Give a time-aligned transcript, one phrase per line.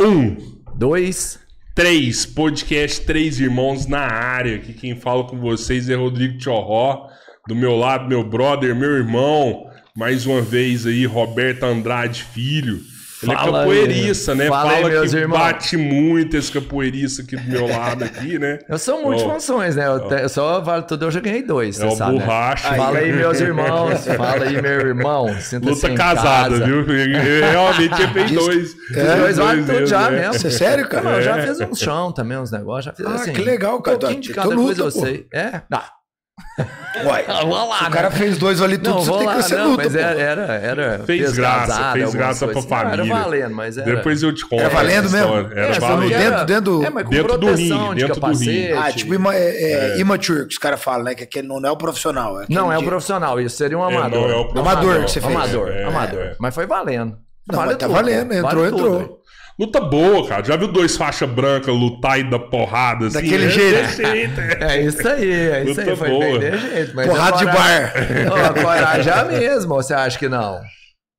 [0.00, 0.36] Um,
[0.74, 1.38] Dois.
[1.74, 4.56] três, podcast Três Irmãos na área.
[4.56, 7.08] Aqui quem fala com vocês é Rodrigo Tchorró.
[7.46, 9.70] Do meu lado, meu brother, meu irmão.
[9.96, 12.80] Mais uma vez aí, Roberto Andrade Filho.
[13.24, 13.64] Ele é Fala aí.
[13.64, 14.46] capoeirista, né?
[14.48, 15.38] Fala aí, Fala meus que irmãos.
[15.38, 18.58] bate muito esse capoeirista aqui do meu lado aqui, né?
[18.68, 19.86] Eu sou multifunções, né?
[19.86, 22.18] Eu, te- eu só vale tudo, eu já ganhei dois, É você sabe.
[22.18, 22.24] né?
[22.24, 22.74] borracha.
[22.74, 24.06] Fala aí, meus irmãos.
[24.16, 25.26] Fala aí, meu irmão.
[25.62, 26.64] Luta em casada, casa.
[26.64, 26.84] viu?
[26.84, 28.70] Eu realmente já fez dois.
[28.74, 30.18] Os dois vale tudo mesmo, já né?
[30.20, 30.36] mesmo.
[30.36, 31.04] Isso é sério, cara?
[31.04, 31.46] Não, eu já É.
[31.46, 32.84] fiz uns chão também, uns negócios.
[32.86, 33.32] Já fiz Ah, assim.
[33.32, 33.96] que legal, cara.
[33.96, 35.06] Um pouquinho de Então cada luta, coisa eu pô.
[35.06, 35.26] sei.
[35.32, 35.60] É?
[35.72, 35.90] Ah,
[37.04, 37.90] Uai, vou lá, o né?
[37.90, 39.94] cara fez dois ali tudo, Não, você vou tem lá, que ser não, luta, mas
[39.96, 42.70] era, era, era Fez graça, pesgasado, fez graça pra coisas.
[42.70, 43.12] Não, família.
[43.12, 43.96] era valendo, mas era...
[43.96, 44.60] Depois eu te conto.
[44.60, 45.36] Era valendo essa mesmo?
[45.52, 46.08] Era É, só valendo.
[46.18, 48.14] dentro- dentro do- é, mas com dentro do de dentro do ringue.
[48.14, 48.72] capacete.
[48.72, 51.14] Ah, tipo ima, é, é, immature, que os caras falam, né?
[51.14, 52.40] Que aquele não é o profissional.
[52.42, 54.28] É Não, é o profissional, isso seria um É, amador.
[54.28, 54.60] não é.
[54.60, 55.34] Amador que você fez.
[55.34, 56.20] Amador, É, amador.
[56.22, 56.36] é.
[56.38, 57.16] Mas foi valendo.
[57.50, 59.20] Não, Vale mas tá tudo, valendo, vale entrou, entrou.
[59.58, 60.42] Luta boa, cara.
[60.44, 63.14] Já viu dois faixa branca lutar e dar porrada assim?
[63.22, 63.82] Daquele É jeito.
[63.82, 64.76] desse jeito, é.
[64.76, 65.96] É isso aí, é isso Luta aí.
[65.96, 66.38] Foi boa.
[66.40, 66.92] bem de jeito.
[66.96, 68.32] Mas Porrada a de coragem- bar.
[68.32, 70.60] Ô, a coragem é a mesma, ou você acha que não?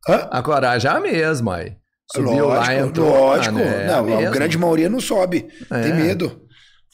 [0.09, 0.28] Hã?
[0.31, 1.73] A coragem é a mesma, aí.
[2.13, 3.09] Subiu lógico, lá, entrou.
[3.09, 3.56] lógico.
[3.56, 4.31] mano, é não, a mesma.
[4.31, 5.47] grande maioria não sobe.
[5.72, 5.81] É.
[5.81, 6.41] Tem medo.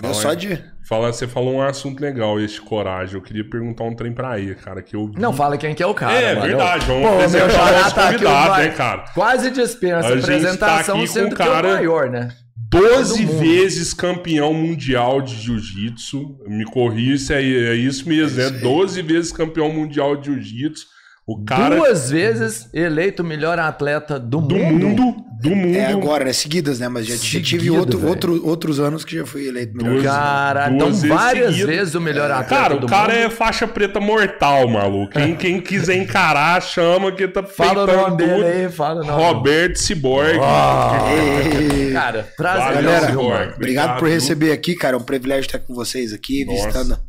[0.01, 0.35] É Fala só aí.
[0.35, 0.63] de.
[0.87, 3.15] Fala, você falou um assunto legal, esse coragem.
[3.15, 5.19] Eu queria perguntar um trem pra ele, cara, que eu vi.
[5.21, 6.13] Não, fala quem que é o cara.
[6.13, 6.47] É, mano.
[6.47, 9.05] verdade, vamos Pô, meu xará tá aqui, vai- né, cara?
[9.13, 12.29] Quase dispensa A tá apresentação, com sendo que é o cara- maior, né?
[12.69, 13.39] 12 Todo mundo.
[13.41, 16.37] vezes campeão mundial de jiu-jitsu.
[16.47, 18.49] Me corrija, é, é isso mesmo, né?
[18.49, 20.85] 12 vezes campeão mundial de jiu-jitsu.
[21.27, 24.87] O cara Duas vezes eleito o melhor atleta do, do mundo.
[24.87, 25.75] mundo, do mundo.
[25.75, 26.33] É agora, né?
[26.33, 26.87] Seguidas, né?
[26.87, 29.93] Mas já, já tive outro, outro, outros anos que já fui eleito melhor.
[29.93, 31.75] Duas- Cara, então vezes várias seguidas.
[31.75, 33.23] vezes o melhor atleta Cara, do o cara mundo.
[33.25, 35.11] é faixa preta mortal, maluco.
[35.13, 38.45] Quem, quem quiser encarar, chama que tá Fala o nome dele tudo.
[38.45, 39.23] aí, fala o nome.
[39.23, 40.39] Roberto Ciborgue.
[41.81, 42.73] Ei, Cara, prazer.
[42.83, 43.29] Galera, Ciborgue.
[43.29, 43.53] mano?
[43.55, 44.95] Obrigado por receber aqui, cara.
[44.95, 46.57] É um privilégio estar com vocês aqui, Nossa.
[46.67, 46.99] visitando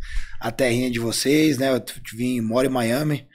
[0.40, 1.70] a terrinha de vocês, né?
[1.74, 1.82] Eu
[2.16, 3.26] vim, moro em Miami,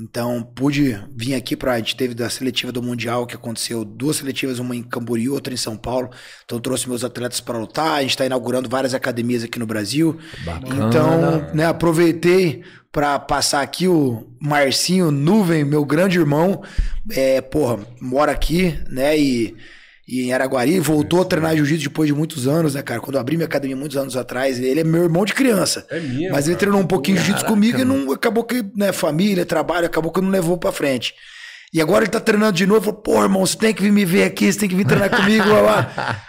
[0.00, 4.16] então pude vir aqui para a gente teve da seletiva do Mundial que aconteceu duas
[4.16, 6.10] seletivas, uma em Camboriú, outra em São Paulo.
[6.44, 7.98] Então trouxe meus atletas para lutar.
[7.98, 10.18] A gente está inaugurando várias academias aqui no Brasil.
[10.44, 10.88] Bacana.
[10.88, 16.62] Então, né, aproveitei para passar aqui o Marcinho Nuvem, meu grande irmão,
[17.10, 19.56] é, porra, mora aqui, né, e,
[20.10, 23.20] e em Araguari, voltou a treinar jiu-jitsu depois de muitos anos, né, cara, quando eu
[23.20, 26.46] abri minha academia muitos anos atrás, ele é meu irmão de criança, É mesmo, mas
[26.46, 26.58] ele cara.
[26.58, 28.06] treinou um pouquinho jiu-jitsu comigo e mano.
[28.06, 31.14] não, acabou que, né, família, trabalho, acabou que não levou pra frente.
[31.72, 34.24] E agora ele tá treinando de novo, pô, irmão, você tem que vir me ver
[34.24, 36.22] aqui, você tem que vir treinar comigo, lá, lá.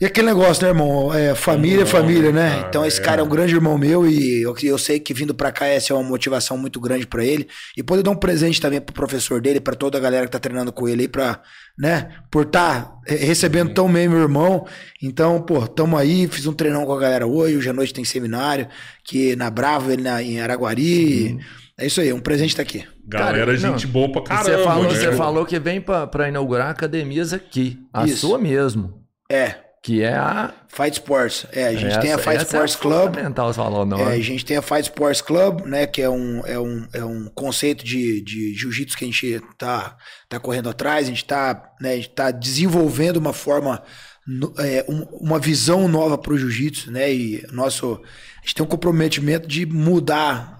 [0.00, 1.12] E aquele negócio, né, irmão?
[1.12, 2.50] É, família é família, né?
[2.50, 3.02] cara, Então esse é.
[3.02, 5.92] cara é um grande irmão meu e eu, eu sei que vindo pra cá essa
[5.92, 7.48] é uma motivação muito grande pra ele.
[7.76, 10.38] E poder dar um presente também pro professor dele, pra toda a galera que tá
[10.38, 11.40] treinando com ele aí, pra,
[11.76, 14.66] né, por tá eh, recebendo tão bem meu irmão.
[15.02, 18.04] Então, pô, tamo aí, fiz um treinão com a galera hoje, hoje à noite tem
[18.04, 18.68] seminário,
[19.02, 21.38] que na Bravo, ele na, em Araguari.
[21.78, 22.84] É isso aí, um presente tá aqui.
[23.06, 23.92] Galera, Cara, gente não.
[23.92, 24.44] boa pra caramba.
[24.58, 24.90] Você falou, né?
[24.90, 27.78] você falou que vem pra, pra inaugurar academias aqui.
[27.92, 28.26] A Isso.
[28.26, 29.00] sua mesmo.
[29.30, 30.52] É, Que é a.
[30.68, 31.46] Fight Sports.
[31.52, 33.14] É, a gente essa, tem a Fight essa Sports é Club.
[33.54, 34.00] falou, não.
[34.00, 35.86] É, a gente tem a Fight Sports Club, né?
[35.86, 39.96] Que é um, é um, é um conceito de, de jiu-jitsu que a gente tá,
[40.28, 43.80] tá correndo atrás, a gente tá, né, a gente tá desenvolvendo uma forma,
[44.26, 47.12] no- é, um- uma visão nova pro jiu-jitsu, né?
[47.14, 48.00] E nosso,
[48.38, 50.55] a gente tem um comprometimento de mudar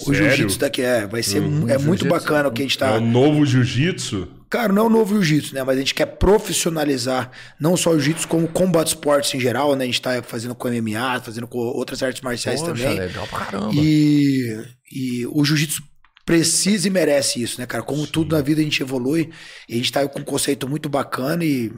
[0.00, 0.82] o jiu-jitsu daqui.
[0.82, 1.38] É, vai ser,
[1.68, 2.96] é muito bacana o que a gente É tá.
[2.96, 4.28] o novo jiu-jitsu.
[4.50, 5.62] Cara, não é o novo jiu-jitsu, né?
[5.64, 9.84] Mas a gente quer profissionalizar não só o jiu-jitsu, como combat sports em geral, né?
[9.84, 12.98] A gente tá fazendo com MMA, fazendo com outras artes marciais Poxa, também.
[12.98, 13.72] legal pra caramba.
[13.74, 15.82] E, e o jiu-jitsu
[16.24, 17.82] precisa e merece isso, né, cara?
[17.82, 19.30] Como tudo na vida a gente evolui,
[19.68, 21.70] e a gente tá com um conceito muito bacana e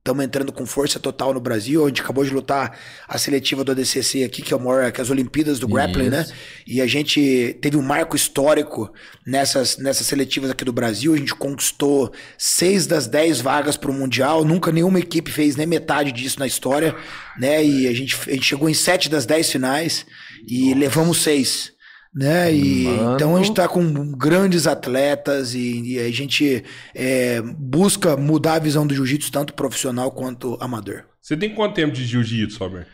[0.00, 1.84] estamos entrando com força total no Brasil.
[1.84, 5.00] A gente acabou de lutar a seletiva do ADCC aqui, que é, o maior, que
[5.00, 6.22] é as Olimpíadas do Grappling, né?
[6.22, 6.34] Isso.
[6.66, 8.90] E a gente teve um marco histórico
[9.26, 11.12] nessas, nessas seletivas aqui do Brasil.
[11.12, 14.42] A gente conquistou seis das dez vagas para o Mundial.
[14.42, 16.96] Nunca nenhuma equipe fez nem metade disso na história,
[17.38, 17.62] né?
[17.62, 20.06] E a gente, a gente chegou em sete das dez finais
[20.48, 21.72] e levamos seis.
[22.12, 22.52] Né?
[22.52, 23.14] E, Mano.
[23.14, 28.58] então a gente tá com grandes atletas e, e a gente é, busca mudar a
[28.58, 31.04] visão do jiu-jitsu, tanto profissional quanto amador.
[31.20, 32.86] Você tem quanto tempo de jiu-jitsu, Robert?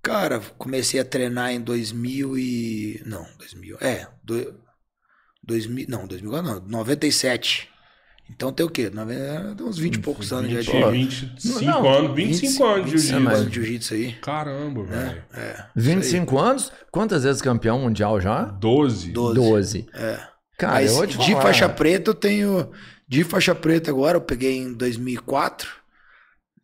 [0.00, 3.02] Cara, comecei a treinar em 2000 e...
[3.04, 3.78] Não, 2000...
[3.80, 4.54] É, do,
[5.42, 5.86] 2000...
[5.88, 7.68] Não, 2000 não, 97.
[8.30, 8.90] Então tem o quê?
[8.92, 9.14] Nove-
[9.56, 10.90] Tem uns 20 e poucos anos já de...
[10.90, 13.28] 20, 25 Não, anos, 25 anos de 25 jiu-jitsu.
[13.36, 14.12] anos de jiu-jitsu aí.
[14.14, 15.22] Caramba, velho.
[15.34, 16.72] É, 25 anos?
[16.90, 18.44] Quantas vezes campeão mundial já?
[18.44, 19.12] 12.
[19.12, 19.34] 12.
[19.34, 19.86] 12.
[19.94, 20.20] É.
[20.58, 21.42] Cara, Mas eu de falar.
[21.42, 22.70] faixa preta eu tenho.
[23.06, 25.68] De faixa preta agora, eu peguei em 2004.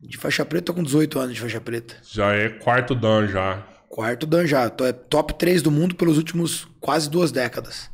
[0.00, 1.94] De faixa preta, tô com 18 anos de faixa preta.
[2.10, 3.62] Já é quarto dan já.
[3.88, 4.70] Quarto dan já.
[4.70, 7.90] Tô, é top 3 do mundo pelos últimos quase duas décadas.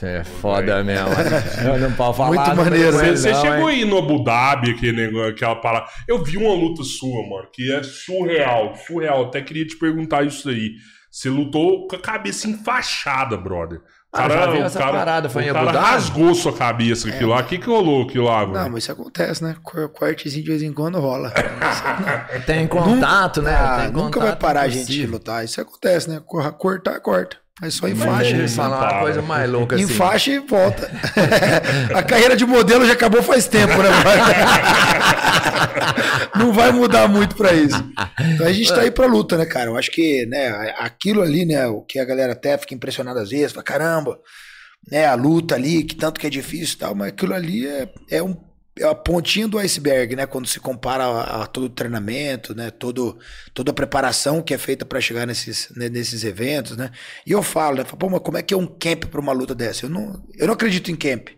[0.00, 1.08] Você é foda mesmo.
[1.62, 2.28] Eu não posso falar.
[2.34, 3.76] Muito não maneiro, falei com Você, você não, chegou hein?
[3.80, 5.86] aí no Abu Dhabi, aquele negócio, aquela parada.
[6.08, 9.24] Eu vi uma luta sua, mano, que é surreal, surreal.
[9.26, 10.70] Até queria te perguntar isso aí.
[11.10, 13.78] Você lutou com a cabeça enfaixada, brother.
[14.12, 15.86] O Ah, já vi essa parada, foi em cara Abu Dhabi?
[15.86, 17.40] rasgou sua cabeça aqui lá.
[17.40, 18.70] O que que rolou aqui lá, Não, mano?
[18.72, 19.54] mas isso acontece, né?
[19.62, 21.30] Cor- Cortezinho de vez em quando rola.
[22.46, 23.54] Tem contato, né?
[23.54, 25.44] Ah, Tem nunca vai contato parar a gente de lutar.
[25.44, 26.20] Isso acontece, né?
[26.24, 27.36] Cor- Cortar, corta.
[27.60, 28.48] Mas só em faixa.
[28.48, 28.92] falar para.
[28.94, 29.92] uma coisa mais louca Em assim.
[29.94, 30.90] faixa e volta.
[31.94, 33.90] a carreira de modelo já acabou faz tempo, né?
[36.36, 37.76] Não vai mudar muito pra isso.
[38.18, 39.70] Então a gente tá aí pra luta, né, cara?
[39.70, 40.48] Eu acho que, né,
[40.78, 44.18] aquilo ali, né, o que a galera até fica impressionada às vezes, fala, caramba,
[44.90, 47.88] né, a luta ali, que tanto que é difícil e tal, mas aquilo ali é,
[48.10, 48.34] é um
[48.82, 50.26] a pontinha do iceberg, né?
[50.26, 52.70] Quando se compara a, a todo o treinamento, né?
[52.70, 53.18] Todo,
[53.54, 56.90] toda a preparação que é feita para chegar nesses, né, nesses eventos, né?
[57.26, 57.84] E eu falo, né?
[57.84, 59.86] Pô, mas como é que é um camp para uma luta dessa?
[59.86, 61.28] Eu não, eu não acredito em camp.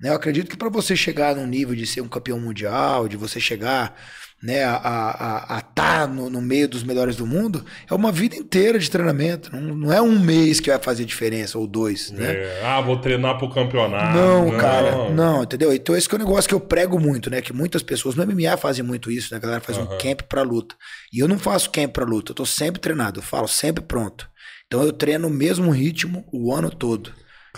[0.00, 0.10] Né?
[0.10, 3.40] Eu acredito que para você chegar num nível de ser um campeão mundial, de você
[3.40, 3.94] chegar
[4.42, 8.12] né, a estar a, a tá no, no meio dos melhores do mundo, é uma
[8.12, 9.50] vida inteira de treinamento.
[9.54, 12.32] Não, não é um mês que vai fazer diferença, ou dois, né?
[12.32, 14.16] É, ah, vou treinar pro campeonato.
[14.16, 15.72] Não, cara, não, entendeu?
[15.72, 17.42] Então esse que é o negócio que eu prego muito, né?
[17.42, 19.38] Que muitas pessoas no MMA fazem muito isso, né?
[19.38, 19.98] A galera faz um Aham.
[19.98, 20.76] camp pra luta.
[21.12, 24.28] E eu não faço camp pra luta, eu tô sempre treinado, eu falo sempre pronto.
[24.66, 27.12] Então eu treino o mesmo ritmo o ano todo.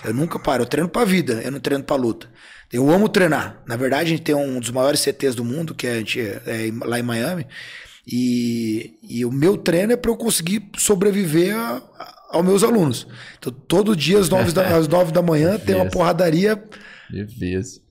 [0.05, 2.31] Eu nunca paro, eu treino pra vida, eu não treino pra luta.
[2.72, 3.61] Eu amo treinar.
[3.67, 6.20] Na verdade, a gente tem um dos maiores CTs do mundo, que é, a gente-
[6.20, 7.46] é em- lá em Miami.
[8.06, 13.06] E, e o meu treino é para eu conseguir sobreviver a- a- aos meus alunos.
[13.38, 16.56] Então, todo dia às nove da, às nove da manhã tem uma porradaria.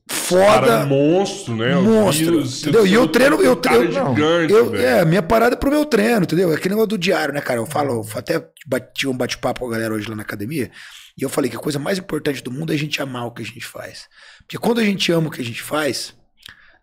[0.07, 0.85] Cara, foda.
[0.87, 1.75] monstro, né?
[1.75, 2.87] Monstro, vi, você- entendeu?
[2.87, 5.69] E eu treino- eu cara treino- não, gigante, Eu, é, a minha parada é pro
[5.69, 6.51] meu treino, entendeu?
[6.51, 7.59] É aquele negócio do diário, né, cara?
[7.59, 10.71] Eu falo, eu até bati um bate-papo com a galera hoje lá na academia,
[11.17, 13.31] e eu falei que a coisa mais importante do mundo é a gente amar o
[13.31, 14.07] que a gente faz.
[14.49, 16.15] Porque quando a gente ama o que a gente faz,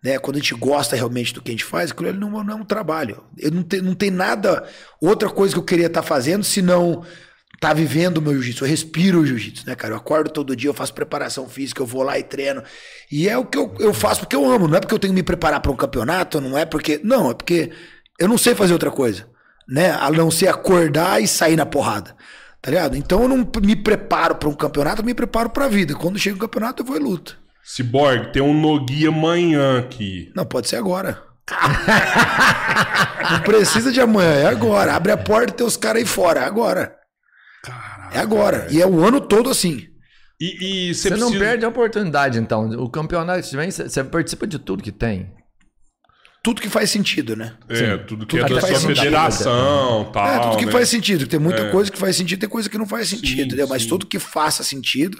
[0.01, 2.53] né, quando a gente gosta realmente do que a gente faz, aquilo ali não, não
[2.53, 3.25] é um trabalho.
[3.37, 4.65] Eu não, tem, não tem nada,
[5.01, 7.03] outra coisa que eu queria estar fazendo, senão
[7.59, 8.63] tá vivendo o meu jiu-jitsu.
[8.63, 9.95] Eu respiro o jiu-jitsu, né, cara?
[9.95, 12.63] Eu acordo todo dia, eu faço preparação física, eu vou lá e treino.
[13.11, 15.11] E é o que eu, eu faço porque eu amo, não é porque eu tenho
[15.11, 17.01] que me preparar para um campeonato, não é porque.
[17.03, 17.73] Não, é porque
[18.17, 19.27] eu não sei fazer outra coisa,
[19.67, 19.91] né?
[19.91, 22.15] A não ser acordar e sair na porrada.
[22.61, 22.95] Tá ligado?
[22.95, 25.93] Então eu não me preparo para um campeonato, eu me preparo pra vida.
[25.95, 27.46] Quando chega o campeonato, eu vou e luto.
[27.69, 30.31] Cyborg, tem um Noguia amanhã aqui.
[30.35, 31.21] Não, pode ser agora.
[33.31, 34.93] não precisa de amanhã, é agora.
[34.95, 36.95] Abre a porta e tem os caras aí fora, é agora.
[37.63, 38.15] Caralho.
[38.15, 38.67] É agora.
[38.71, 39.85] E é o ano todo assim.
[40.39, 42.69] E, e você Você não precisa- perde a oportunidade, então.
[42.81, 45.35] O campeonato que vem, você participa de tudo que tem.
[46.43, 47.57] Tudo que faz sentido, né?
[47.67, 49.03] É, tudo que Tudo é que da faz sua sentido.
[49.03, 50.27] federação tal.
[50.27, 50.71] é, tudo que né?
[50.71, 51.27] faz sentido.
[51.27, 51.71] Tem muita É.
[51.71, 53.67] coisa que faz sentido, tem coisa que não faz sentido, Sim, entendeu?
[53.67, 53.89] Mas sim.
[53.89, 55.17] tudo que faça sentido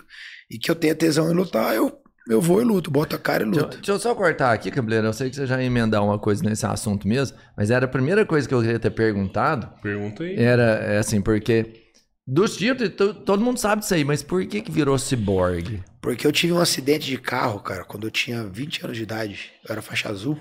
[0.49, 1.91] e que eu tenha tesão em lutar, eu,
[2.29, 2.89] eu vou e luto.
[2.91, 3.77] Boto a cara e Deixa, luto.
[3.77, 5.07] deixa eu só cortar aqui, Cabeleiro.
[5.07, 7.89] Eu sei que você já ia emendar uma coisa nesse assunto mesmo, mas era a
[7.89, 9.69] primeira coisa que eu queria ter perguntado.
[9.81, 10.35] Pergunta aí.
[10.35, 11.83] Era é assim, porque
[12.25, 15.83] dos títulos, to- todo mundo sabe disso aí, mas por que que virou ciborgue?
[16.01, 19.51] Porque eu tive um acidente de carro, cara, quando eu tinha 20 anos de idade.
[19.67, 20.37] Eu era faixa azul,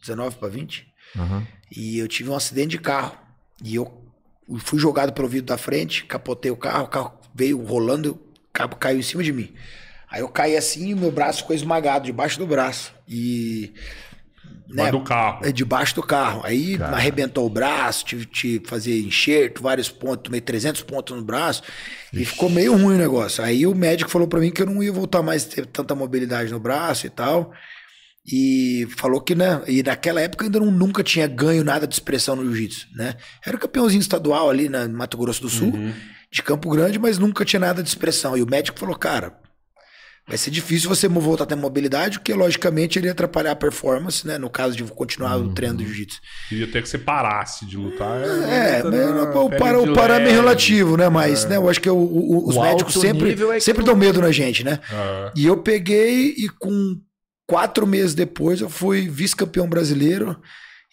[0.00, 0.86] 19 para 20.
[1.16, 1.46] Aham.
[1.76, 3.16] E eu tive um acidente de carro.
[3.64, 3.92] E eu
[4.58, 8.76] fui jogado pelo vidro da frente, capotei o carro, o carro veio rolando, o cabo
[8.76, 9.52] caiu em cima de mim.
[10.14, 12.94] Aí eu caí assim e meu braço ficou esmagado debaixo do braço.
[13.08, 13.74] E.
[14.68, 15.44] Mas do carro.
[15.44, 16.40] É debaixo do carro.
[16.44, 21.64] Aí arrebentou o braço, tive que fazer enxerto, vários pontos, tomei 300 pontos no braço
[22.12, 23.42] e ficou meio ruim o negócio.
[23.42, 25.96] Aí o médico falou pra mim que eu não ia voltar mais a ter tanta
[25.96, 27.52] mobilidade no braço e tal.
[28.24, 29.62] E falou que, né?
[29.66, 33.16] E naquela época eu ainda não, nunca tinha ganho nada de expressão no jiu-jitsu, né?
[33.44, 35.72] Era campeãozinho estadual ali na no Mato Grosso do Sul,
[36.30, 38.36] de Campo Grande, mas nunca tinha nada de expressão.
[38.36, 39.43] E o médico falou, cara,
[40.26, 44.26] vai ser difícil você voltar a ter mobilidade, porque logicamente ele ia atrapalhar a performance,
[44.26, 44.38] né?
[44.38, 46.20] No caso de continuar o treino do jiu-jitsu.
[46.48, 48.20] Queria até que você parasse de lutar.
[48.22, 49.04] É, mas né?
[49.06, 51.08] o, Pega para, de o para é meio relativo, né?
[51.08, 53.96] Mas, né, eu acho que o- o- os O médicos sempre, é sempre tu- dão
[53.96, 54.80] medo na gente, né?
[54.90, 56.98] Ah, E eu peguei e com
[57.46, 60.36] quatro meses depois eu fui vice-campeão brasileiro.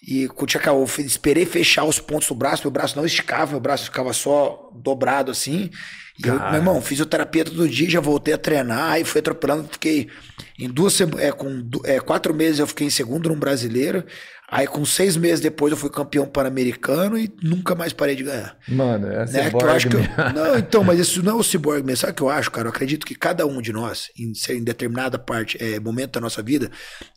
[0.02, 3.86] E tinha, eu esperei fechar os pontos do braço, meu braço não esticava, meu braço
[3.86, 5.70] ficava só dobrado assim.
[6.18, 10.10] E eu, meu irmão, fisioterapia todo dia, já voltei a treinar, aí fui atropelando, fiquei
[10.58, 14.04] em duas é, com é, quatro meses eu fiquei em segundo no brasileiro.
[14.52, 18.58] Aí com seis meses depois eu fui campeão pan-americano e nunca mais parei de ganhar.
[18.68, 19.50] Mano, é Né?
[19.50, 20.02] Que eu acho que eu-.
[20.36, 22.02] Não, então, mas isso não é o cyborg mesmo.
[22.02, 22.68] Sabe o que eu acho, cara?
[22.68, 26.44] Eu acredito que cada um de nós, em, em determinada parte, é, momento da nossa
[26.44, 26.70] vida,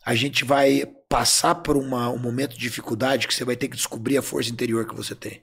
[0.05, 3.75] a gente vai passar por uma, um momento de dificuldade que você vai ter que
[3.75, 5.41] descobrir a força interior que você tem.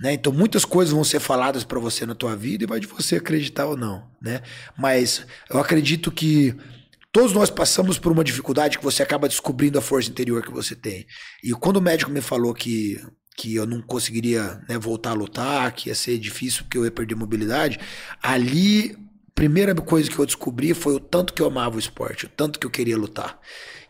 [0.00, 0.12] Né?
[0.12, 3.16] Então muitas coisas vão ser faladas pra você na tua vida e vai de você
[3.16, 4.40] acreditar ou não, né?
[4.76, 6.56] Mas eu acredito que
[7.12, 10.74] todos nós passamos por uma dificuldade que você acaba descobrindo a força interior que você
[10.74, 11.06] tem.
[11.44, 12.98] E quando o médico me falou que
[13.34, 16.90] que eu não conseguiria né, voltar a lutar, que ia ser difícil porque eu ia
[16.90, 17.80] perder mobilidade,
[18.22, 18.94] ali
[19.34, 22.58] primeira coisa que eu descobri foi o tanto que eu amava o esporte, o tanto
[22.58, 23.38] que eu queria lutar.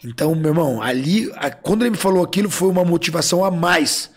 [0.04, 4.10] Então, meu irmão, ali, a- quando ele me falou aquilo, foi uma motivação a mais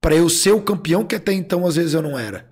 [0.00, 2.46] para eu ser o campeão que até então às vezes eu não era.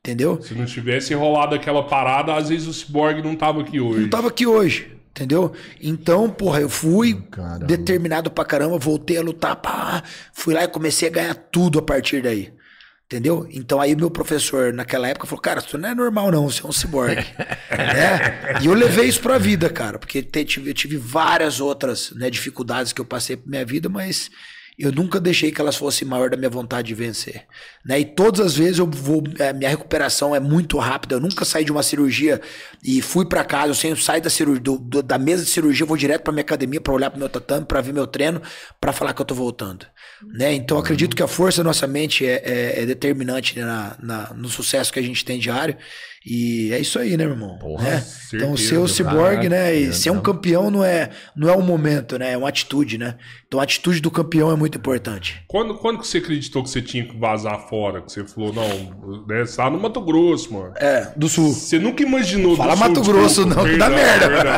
[0.00, 0.42] Entendeu?
[0.42, 4.00] Se não tivesse rolado aquela parada, às vezes o Cyborg não tava aqui hoje.
[4.02, 4.99] Não tava aqui hoje.
[5.20, 5.52] Entendeu?
[5.82, 7.66] Então, porra, eu fui Caramba.
[7.66, 11.82] determinado pra caramba, voltei a lutar, pá, fui lá e comecei a ganhar tudo a
[11.82, 12.54] partir daí.
[13.04, 13.46] Entendeu?
[13.50, 16.66] Então aí meu professor naquela época falou, cara, isso não é normal não, você é
[16.66, 17.26] um ciborgue.
[17.68, 18.60] né?
[18.62, 22.94] E eu levei isso pra vida, cara, porque tive, eu tive várias outras né, dificuldades
[22.94, 24.30] que eu passei pra minha vida, mas
[24.80, 27.44] eu nunca deixei que elas fossem maior da minha vontade de vencer.
[27.84, 28.00] Né?
[28.00, 31.64] E todas as vezes eu vou, é, minha recuperação é muito rápida, eu nunca saí
[31.64, 32.40] de uma cirurgia
[32.82, 35.84] e fui pra casa, eu sempre saio da cirurgia, do- do- da mesa de cirurgia,
[35.86, 38.40] vou direto pra minha academia pra olhar pro meu tatame, pra ver meu treino,
[38.80, 39.86] pra falar que eu tô voltando.
[40.34, 40.52] Né?
[40.54, 44.34] Então acredito que a força da nossa mente é, é- é determinante né, na, na-
[44.34, 45.76] no sucesso que a gente tem diário.
[46.26, 47.56] E é isso aí, né, meu irmão?
[47.58, 48.00] Porra, Né?
[48.00, 49.74] certeza, Então, ser o ciborgue, né?
[49.74, 52.32] E É, ser um campeão não é, não é um momento, né?
[52.32, 53.14] É uma atitude, né?
[53.48, 55.42] Então a atitude do campeão é muito importante.
[55.48, 58.02] Quando, quando que você acreditou que você tinha que vazar fora?
[58.02, 60.74] Que você falou, não, né, você tava no Mato Grosso, mano.
[60.76, 61.54] É, do sul.
[61.54, 64.28] Você nunca imaginou Fala do Sul, Mato Grosso, desculpa, não, que dá merda.
[64.28, 64.52] perdão.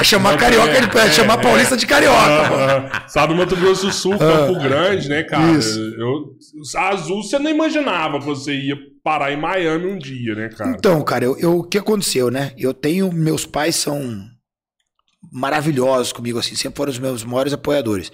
[0.00, 2.18] É chamar carioca, de- é chamar paulista de carioca.
[2.18, 5.52] Ah, Sabe do Mato Grosso do Sul, Campo Grande, né, cara?
[5.52, 5.78] Isso.
[5.78, 6.36] Eu,
[6.76, 10.70] azul você não imaginava que você ia parar em Miami um dia, né, cara?
[10.70, 12.52] Então, cara, eu, eu- o que aconteceu, né?
[12.58, 13.12] Eu tenho.
[13.12, 14.24] Meus pais são
[15.32, 18.10] maravilhosos comigo, assim, sempre foram os meus maiores apoiadores.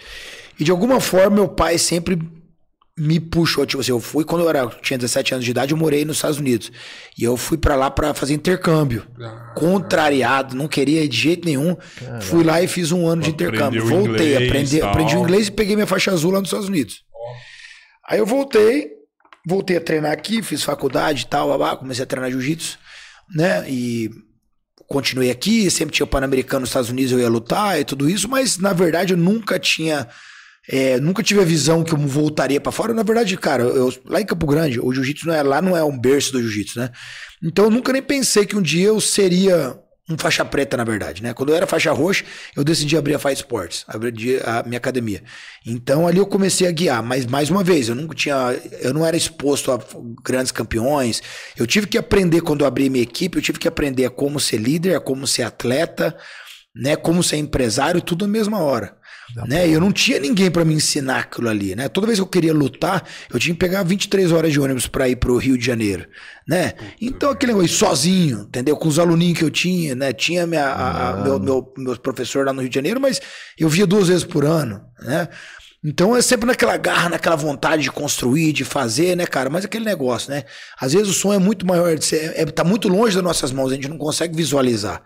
[0.59, 2.19] E de alguma forma, meu pai sempre
[2.99, 3.65] me puxou.
[3.65, 6.17] Tipo assim, eu fui quando eu era, tinha 17 anos de idade, eu morei nos
[6.17, 6.71] Estados Unidos.
[7.19, 9.07] E eu fui pra lá pra fazer intercâmbio.
[9.21, 11.77] Ah, Contrariado, não queria ir de jeito nenhum.
[12.21, 13.85] Fui lá e fiz um ano de intercâmbio.
[13.87, 14.91] Voltei, inglês, aprendi, tal.
[14.91, 17.03] aprendi o inglês e peguei minha faixa azul lá nos Estados Unidos.
[18.07, 18.91] Aí eu voltei,
[19.47, 22.79] voltei a treinar aqui, fiz faculdade e tal, babá, comecei a treinar jiu-jitsu,
[23.35, 23.69] né?
[23.69, 24.11] E
[24.89, 28.29] continuei aqui, sempre tinha o Pan-Americano nos Estados Unidos, eu ia lutar e tudo isso,
[28.29, 30.09] mas na verdade eu nunca tinha.
[30.69, 32.93] é, nunca tive a visão que eu voltaria pra fora.
[32.93, 35.83] Na verdade, cara, eu, lá em Campo Grande, o jiu-jitsu não é, lá não é
[35.83, 36.91] um berço do jiu-jitsu, né?
[37.43, 39.77] Então eu nunca nem pensei que um dia eu seria
[40.11, 41.33] um faixa preta, na verdade, né?
[41.33, 42.25] Quando eu era faixa roxa,
[42.57, 45.23] eu decidi abrir a Fight Sports, abrir a minha academia.
[45.65, 48.37] Então ali eu comecei a guiar, mas mais uma vez, eu nunca tinha,
[48.81, 49.79] eu não era exposto a
[50.23, 51.23] grandes campeões.
[51.57, 54.41] Eu tive que aprender quando eu abri minha equipe, eu tive que aprender a como
[54.41, 56.17] ser líder, a como ser atleta,
[56.75, 58.97] né, como ser empresário, tudo na mesma hora.
[59.47, 59.69] Né?
[59.69, 61.89] E eu não tinha ninguém pra me ensinar aquilo ali, né?
[61.89, 65.09] Toda vez que eu queria lutar, eu tinha que pegar 23 horas de ônibus pra
[65.09, 66.07] ir pro Rio de Janeiro,
[66.47, 66.75] né?
[67.01, 68.77] Então aquele negócio sozinho, entendeu?
[68.77, 70.13] Com os aluninhos que eu tinha, né?
[70.13, 73.21] Tinha minha, a- a- meu, meu, meu professor lá no Rio de Janeiro, mas
[73.59, 75.29] eu via duas vezes por ano, né?
[75.83, 79.49] Então é sempre naquela garra, naquela vontade de construir, de fazer, né, cara?
[79.49, 80.45] Mas aquele negócio, né?
[80.79, 83.51] Às vezes o sonho é muito maior, de ser- é, tá muito longe das nossas
[83.51, 85.03] mãos, a gente não consegue visualizar,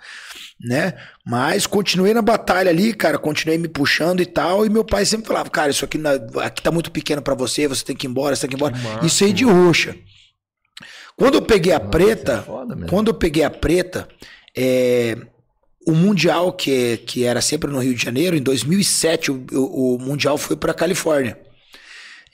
[0.60, 0.94] né?
[1.26, 5.26] Mas continuei na batalha ali, cara, continuei me puxando e tal, e meu pai sempre
[5.26, 8.10] falava, cara, isso aqui, na- aqui tá muito pequeno pra você, você tem que ir
[8.10, 8.76] embora, você tem que ir embora.
[8.76, 9.94] massa, Isso aí de roxa.
[11.16, 12.44] Quando eu peguei a preta,
[12.84, 14.08] é quando eu peguei a preta,
[14.56, 15.16] é,
[15.86, 19.98] o Mundial, que, que era sempre no Rio de Janeiro, em 2007, o, o- o
[20.00, 21.38] Mundial foi pra Califórnia.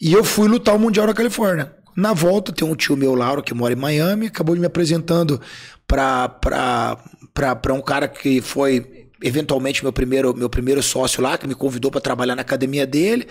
[0.00, 1.74] E eu fui lutar o Mundial na Califórnia.
[1.96, 5.38] Na volta, tem um tio meu, Lauro, que mora em Miami, acabou de me apresentando
[5.86, 6.96] pra, pra,
[7.40, 11.54] pra, pra um cara que foi eventualmente meu primeiro, meu primeiro sócio lá, que me
[11.54, 13.26] convidou pra trabalhar na academia dele.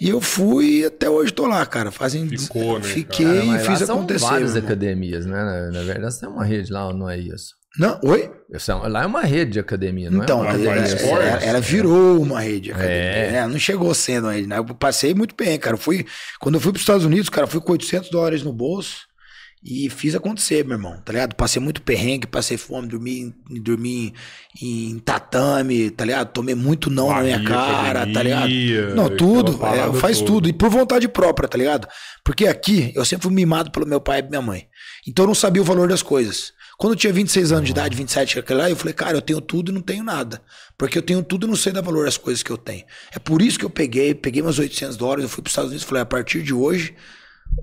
[0.00, 1.90] E eu fui e até hoje tô lá, cara.
[1.92, 4.24] Fazem, Ficou, né, Fiquei Cara, e fiz são acontecer.
[4.24, 4.66] várias meu irmão.
[4.72, 5.36] academias, né?
[5.44, 7.54] Na, na verdade, tem uma rede lá, não é isso?
[7.78, 8.30] Não, oi?
[8.58, 11.02] São- Lá é uma rede de academia, não Então, é uma Ela ela, faz rede.
[11.02, 11.26] esporte?
[11.26, 13.30] ela- ela virou uma rede academia, É.
[13.32, 13.46] né?
[13.46, 14.58] Não chegou sendo uma rede, né?
[14.58, 15.74] Eu passei muito bem, cara.
[15.74, 16.04] Eu Fui,
[16.40, 18.96] quando eu fui para os Estados Unidos, cara, fui com 800 dólares no bolso
[19.64, 21.36] e fiz acontecer, meu irmão, tá ligado?
[21.36, 24.12] Passei muito perrengue, passei fome, dormi, dormi
[24.60, 26.32] em tatame, tá ligado?
[26.32, 28.38] Tomei muito não na minha cara, tá ligado?
[28.40, 30.30] academia, Não, tudo, é, faz toda.
[30.32, 30.48] tudo.
[30.48, 31.86] E por vontade própria, tá ligado?
[32.24, 34.66] Porque aqui eu sempre fui mimado pelo meu pai e minha mãe.
[35.06, 36.52] Então eu não sabia o valor das coisas.
[36.76, 39.40] Quando eu tinha 26 anos de idade, 27, aquele lá, eu falei, cara, eu tenho
[39.40, 40.42] tudo e não tenho nada.
[40.76, 42.84] Porque eu tenho tudo e não sei dar valor às coisas que eu tenho.
[43.14, 45.70] É por isso que eu peguei, peguei meus 800 dólares, eu fui para os Estados
[45.70, 46.96] Unidos e falei, a partir de hoje,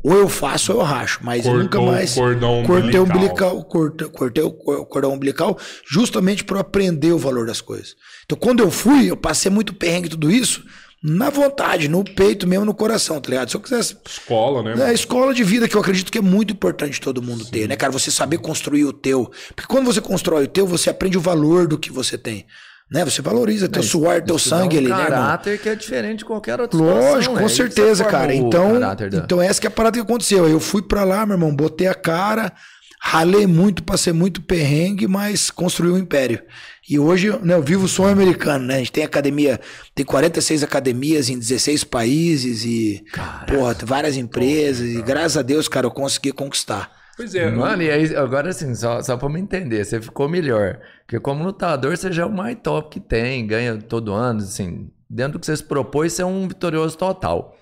[0.03, 3.17] ou eu faço ou eu racho, mas Cortou nunca mais cordão cortei o umbilical.
[3.57, 5.57] umbilical, cortei, cortei o cor- cordão umbilical
[5.89, 7.95] justamente para aprender o valor das coisas.
[8.25, 10.63] Então, quando eu fui, eu passei muito perrengue tudo isso
[11.01, 13.49] na vontade, no peito mesmo, no coração, tá ligado?
[13.49, 14.75] Se eu quisesse Escola, né?
[14.83, 17.67] é a escola de vida que eu acredito que é muito importante todo mundo ter,
[17.69, 17.91] né, cara?
[17.93, 19.31] Você saber construir o teu.
[19.55, 22.45] Porque quando você constrói o teu, você aprende o valor do que você tem.
[22.91, 23.05] Né?
[23.05, 25.09] Você valoriza teu suor, teu sangue um ali, né, irmão?
[25.09, 28.33] caráter que é diferente de qualquer outra Lógico, situação, com é certeza, cara.
[28.33, 30.47] Então, caráter da- então essa que é a parada que aconteceu.
[30.49, 32.51] Eu fui pra lá, meu irmão, botei a cara,
[32.99, 36.41] ralei muito, passei muito perrengue, mas construí um império.
[36.89, 38.75] E hoje, né, eu vivo o sonho americano, né?
[38.75, 39.59] A gente tem academia,
[39.93, 43.03] tem 46 academias em 16 países e,
[43.47, 46.89] porra, tem várias empresas e graças a Deus, cara, eu consegui conquistar.
[47.19, 47.51] Pois é.
[47.51, 50.79] Mano, e aí, agora assim, só, só pra me entender, você ficou melhor.
[51.05, 54.89] Porque como lutador, você já é o mais top que tem, ganha todo ano, assim,
[55.09, 57.57] dentro do que você se propôs, você é um vitorioso total.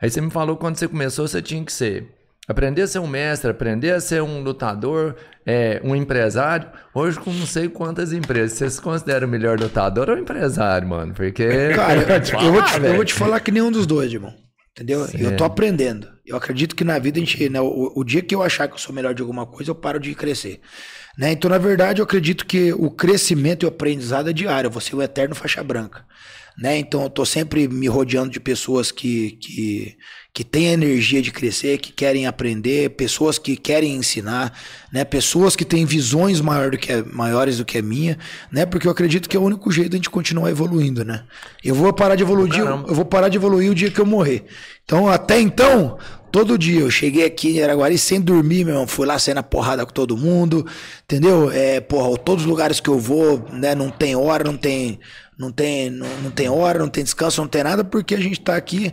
[0.00, 2.10] Aí você me falou que quando você começou, você tinha que ser.
[2.48, 5.14] Aprender a ser um mestre, aprender a ser um lutador,
[5.44, 6.70] é, um empresário.
[6.94, 11.12] Hoje, com não sei quantas empresas, você se considera o melhor lutador ou empresário, mano?
[11.12, 11.46] Porque.
[11.76, 12.08] Cara, eu,
[12.46, 14.32] eu vou te, eu vou te falar que nenhum dos dois, irmão.
[14.74, 15.06] Entendeu?
[15.18, 16.08] Eu tô aprendendo.
[16.24, 18.74] Eu acredito que na vida a gente, né, o, o dia que eu achar que
[18.74, 20.60] eu sou melhor de alguma coisa, eu paro de crescer.
[21.18, 21.32] Né?
[21.32, 24.70] Então, na verdade, eu acredito que o crescimento e o aprendizado é diário.
[24.70, 26.06] Você é o eterno faixa branca.
[26.56, 26.78] Né?
[26.78, 29.96] Então, eu tô sempre me rodeando de pessoas que, que,
[30.34, 34.58] que têm a energia de crescer, que querem aprender, pessoas que querem ensinar,
[34.90, 35.04] né?
[35.04, 38.18] pessoas que têm visões maior do que maiores do que a minha,
[38.50, 38.64] né?
[38.64, 41.04] porque eu acredito que é o único jeito de a gente continuar evoluindo.
[41.04, 41.22] Né?
[41.62, 42.88] Eu vou parar de evoluir, Caramba.
[42.88, 44.46] eu vou parar de evoluir o dia que eu morrer.
[44.84, 45.98] Então, até então,
[46.32, 48.86] todo dia eu cheguei aqui em Araguari sem dormir, meu irmão.
[48.86, 50.66] Fui lá saindo a porrada com todo mundo,
[51.04, 51.50] entendeu?
[51.52, 54.98] É, porra, todos os lugares que eu vou, né, não tem hora, não tem.
[55.38, 58.40] Não tem, não, não tem hora, não tem descanso, não tem nada, porque a gente
[58.40, 58.92] tá aqui.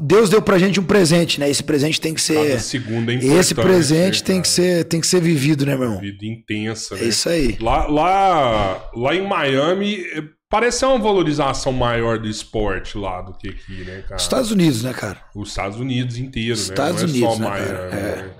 [0.00, 1.48] Deus deu pra gente um presente, né?
[1.50, 2.48] Esse presente tem que ser.
[2.48, 3.38] Cada segundo é importante.
[3.40, 4.42] Esse presente tem cara.
[4.42, 6.00] que ser, tem que ser vivido, né, meu irmão?
[6.00, 7.02] Vida intensa, né?
[7.02, 7.56] É isso aí.
[7.60, 13.34] Lá, lá, lá em Miami, eh, parece ser uma valorização maior do esporte lá do
[13.34, 14.20] que aqui, né, cara?
[14.20, 15.18] Estados Unidos, né, cara?
[15.34, 17.08] Os Estados Unidos inteiro, Estados né?
[17.08, 17.90] Não é Unidos, só né, Miami.
[17.90, 18.16] cara?
[18.16, 18.30] né?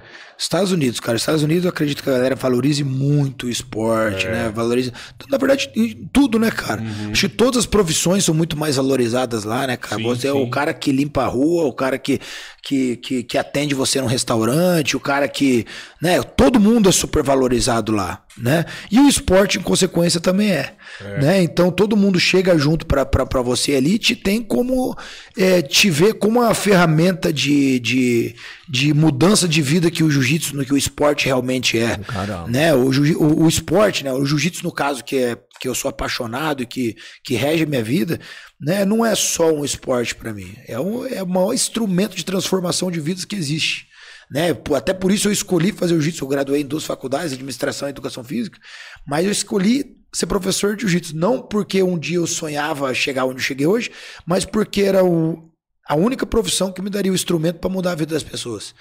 [0.43, 1.17] Estados Unidos, cara.
[1.17, 4.51] Estados Unidos eu acredito que a galera valorize muito o esporte, né?
[4.53, 4.93] Valoriza.
[5.31, 5.71] Na verdade,
[6.13, 6.83] tudo, né, cara?
[7.13, 9.97] Acho que todas as profissões são muito mais valorizadas lá, né, cara?
[9.97, 10.43] Sim, você é sim.
[10.43, 12.21] o cara que limpa a rua, o cara que,
[12.61, 15.65] que, que, que atende você num restaurante, o cara que.
[16.03, 16.21] Né?
[16.21, 18.65] Todo mundo é super valorizado lá, né?
[18.91, 20.75] E o esporte, em consequência, também é.
[21.01, 21.43] Né?
[21.43, 24.97] Então todo mundo chega junto pra você ali e te tem como
[25.39, 28.35] é, te ver como uma ferramenta de, de,
[28.69, 31.97] de mudança de vida que o jiu-jitsu, no que o esporte realmente é.
[31.99, 32.49] Caramba.
[32.49, 32.75] Né?
[32.75, 34.13] O, o, o esporte, né?
[34.13, 37.67] o jiu-jitsu, no caso, que, é, que eu sou apaixonado e que, que rege a
[37.67, 38.19] minha vida,
[38.61, 38.85] né?
[38.85, 40.53] não é só um esporte pra mim.
[40.67, 43.92] É, um, é o maior instrumento de transformação de vidas que existe.
[44.33, 44.49] Né?
[44.75, 46.25] Até por isso eu escolhi fazer jiu-jitsu.
[46.25, 48.59] Eu graduei em duas faculdades, administração e educação física,
[49.07, 51.15] mas eu escolhi ser professor de jiu-jitsu.
[51.15, 53.91] Não porque um dia eu sonhava chegar onde eu cheguei hoje,
[54.25, 55.51] mas porque era o,
[55.87, 58.75] a única profissão que me daria o instrumento para mudar a vida das pessoas.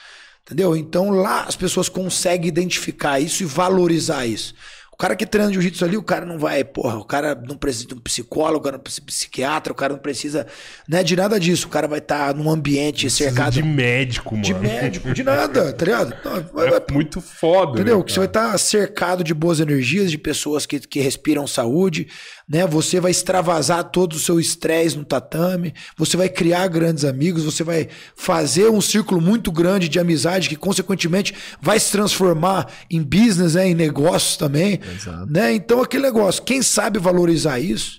[0.45, 0.73] Entendeu?
[0.73, 4.55] Então lá as pessoas conseguem identificar isso e valorizar isso.
[5.01, 7.87] O cara que treina jiu-jitsu ali, o cara não vai, porra, o cara não precisa
[7.87, 10.45] de um psicólogo, o cara não precisa de psiquiatra, o cara não precisa
[10.87, 11.65] né, de nada disso.
[11.65, 14.43] O cara vai estar num ambiente cercado de médico, mano.
[14.43, 16.15] de médico, de nada, tá ligado?
[16.23, 17.97] Não, vai- É muito foda, Entendeu?
[17.97, 22.07] né, que você vai estar cercado de boas energias, de pessoas que, que respiram saúde,
[22.47, 22.67] né?
[22.67, 27.63] Você vai extravasar todo o seu estresse no tatame, você vai criar grandes amigos, você
[27.63, 33.55] vai fazer um círculo muito grande de amizade que, consequentemente, vai se transformar em business,
[33.55, 33.67] né?
[33.69, 34.79] em negócios também.
[34.93, 35.31] Exato.
[35.31, 35.53] Né?
[35.53, 37.97] Então, aquele negócio, quem sabe valorizar isso,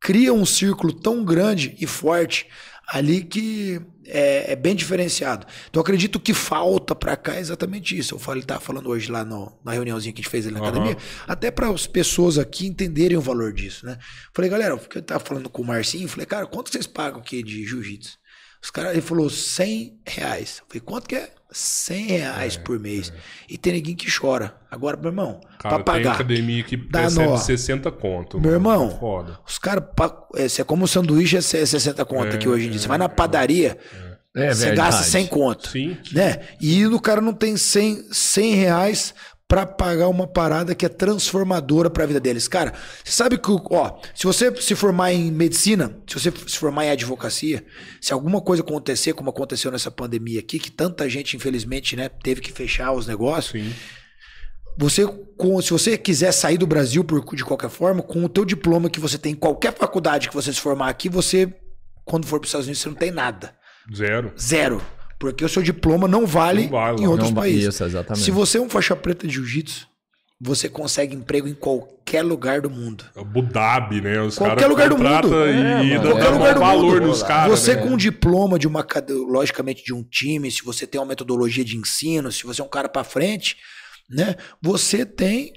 [0.00, 2.46] cria um círculo tão grande e forte
[2.88, 5.46] ali que é, é bem diferenciado.
[5.70, 8.14] Então, eu acredito que falta pra cá é exatamente isso.
[8.16, 10.60] Eu falei, tava falando hoje lá no- na reuniãozinha que a gente fez ali na
[10.60, 10.68] Aham.
[10.70, 13.96] academia, até para as pessoas aqui entenderem o valor disso, né?
[14.34, 17.42] Falei, galera, porque eu tava falando com o Marcinho, falei, cara, quanto vocês pagam aqui
[17.42, 18.18] de jiu-jitsu?
[18.62, 20.58] Os caras, ele falou 100 reais.
[20.60, 21.30] Eu falei, quanto que é?
[21.50, 23.12] 100 reais por mês.
[23.48, 24.54] E tem ninguém que chora.
[24.70, 26.14] Agora, meu irmão, Cara, pra tem pagar.
[26.14, 27.36] academia que Dá recebe nó.
[27.36, 28.40] 60 conto.
[28.40, 28.84] Meu mano.
[28.84, 29.38] irmão, Foda.
[29.46, 29.84] os caras.
[30.58, 32.80] É como o sanduíche é 60 conto aqui hoje em dia.
[32.80, 33.76] Você vai na padaria,
[34.34, 35.68] É você gasta 100 conto.
[35.68, 35.94] Sim.
[36.12, 36.40] Né?
[36.58, 39.14] E o cara não tem 100, 100 reais
[39.52, 42.48] pra pagar uma parada que é transformadora pra vida deles.
[42.48, 42.72] Cara,
[43.04, 46.90] você sabe que, ó, se você se formar em medicina, se você se formar em
[46.90, 47.62] advocacia,
[48.00, 52.40] se alguma coisa acontecer, como aconteceu nessa pandemia aqui, que tanta gente, infelizmente, né, teve
[52.40, 53.74] que fechar os negócios, Sim.
[54.78, 58.46] Você, com- se você quiser sair do Brasil por, de qualquer forma, com o teu
[58.46, 61.52] diploma que você tem em qualquer faculdade que você se formar aqui, você,
[62.06, 63.54] quando for para os Estados Unidos, você não tem nada.
[63.94, 64.32] Zero.
[64.40, 64.80] Zero.
[65.22, 67.72] Porque o seu diploma não vale Não vale em outros Não países.
[67.72, 68.24] Isso, exatamente.
[68.24, 69.86] Se você é um faixa preta de jiu-jitsu,
[70.40, 73.04] você consegue emprego em qualquer lugar do mundo.
[73.14, 74.20] Abu Dhabi, né?
[74.20, 75.28] Os Qualquer lugar do mundo.
[75.46, 76.10] E, É, e mano.
[76.10, 77.06] Qualquer maior lugar do valor mundo.
[77.06, 77.56] nos caras.
[77.56, 77.82] você né?
[77.82, 78.84] com um diploma de uma
[79.28, 82.68] logicamente de um time, se você tem uma metodologia de ensino, se você é um
[82.68, 83.56] cara pra frente,
[84.10, 84.34] né?
[84.60, 85.52] Você tem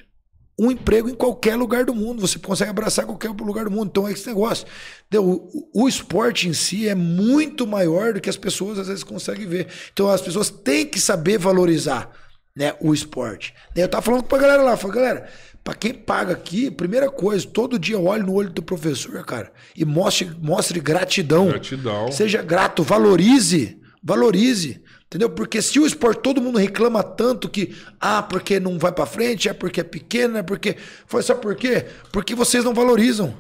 [0.58, 2.22] um emprego em qualquer lugar do mundo.
[2.22, 3.88] Você consegue abraçar qualquer lugar do mundo.
[3.88, 4.66] Então é esse negócio.
[5.08, 5.30] Entendeu?
[5.74, 9.48] O, o esporte em si é muito maior do que as pessoas às vezes conseguem
[9.48, 9.68] ver.
[9.92, 12.10] Então as pessoas têm que saber valorizar,
[12.56, 13.54] né, o esporte.
[13.76, 15.30] Eu tava falando pra galera lá, falei, galera,
[15.64, 19.84] pra quem paga aqui, primeira coisa, todo dia olhe no olho do professor, cara, e
[19.84, 21.48] mostre, mostre gratidão.
[21.48, 22.12] Gratidão.
[22.12, 24.84] Seja grato, valorize, valorize.
[25.08, 25.30] Entendeu?
[25.30, 29.50] Porque se o esporte todo mundo reclama tanto que, ah, porque não vai pra frente,
[29.50, 30.78] é porque é pequeno, é porque.
[31.08, 31.88] Foi só por quê?
[32.12, 33.36] Porque vocês não valorizam.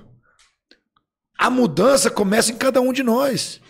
[1.37, 3.61] A mudança começa em cada um de nós.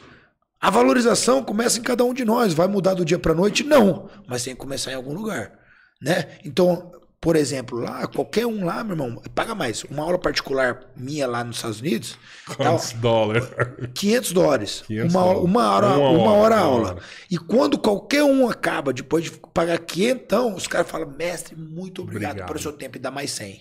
[0.61, 2.53] A valorização começa em cada um de nós.
[2.53, 3.63] Vai mudar do dia pra noite?
[3.63, 4.09] Não.
[4.27, 5.51] Mas tem que começar em algum lugar.
[6.01, 6.37] Né?
[6.43, 6.91] Então,
[7.25, 9.83] por exemplo, lá, qualquer um lá, meu irmão, paga mais.
[9.85, 13.43] Uma aula particular minha lá nos Estados Unidos, tá, Quantos dólares?
[13.95, 14.83] 500 dólares.
[14.85, 15.49] 500 uma, hora, dólares.
[15.49, 16.89] uma hora, Uma uma hora, aula.
[16.89, 16.97] hora.
[17.31, 22.03] E quando qualquer um acaba, depois de pagar 500, então, os caras falam, mestre, muito
[22.03, 22.47] obrigado, Obrigado.
[22.47, 23.59] pelo seu tempo e dá mais 100.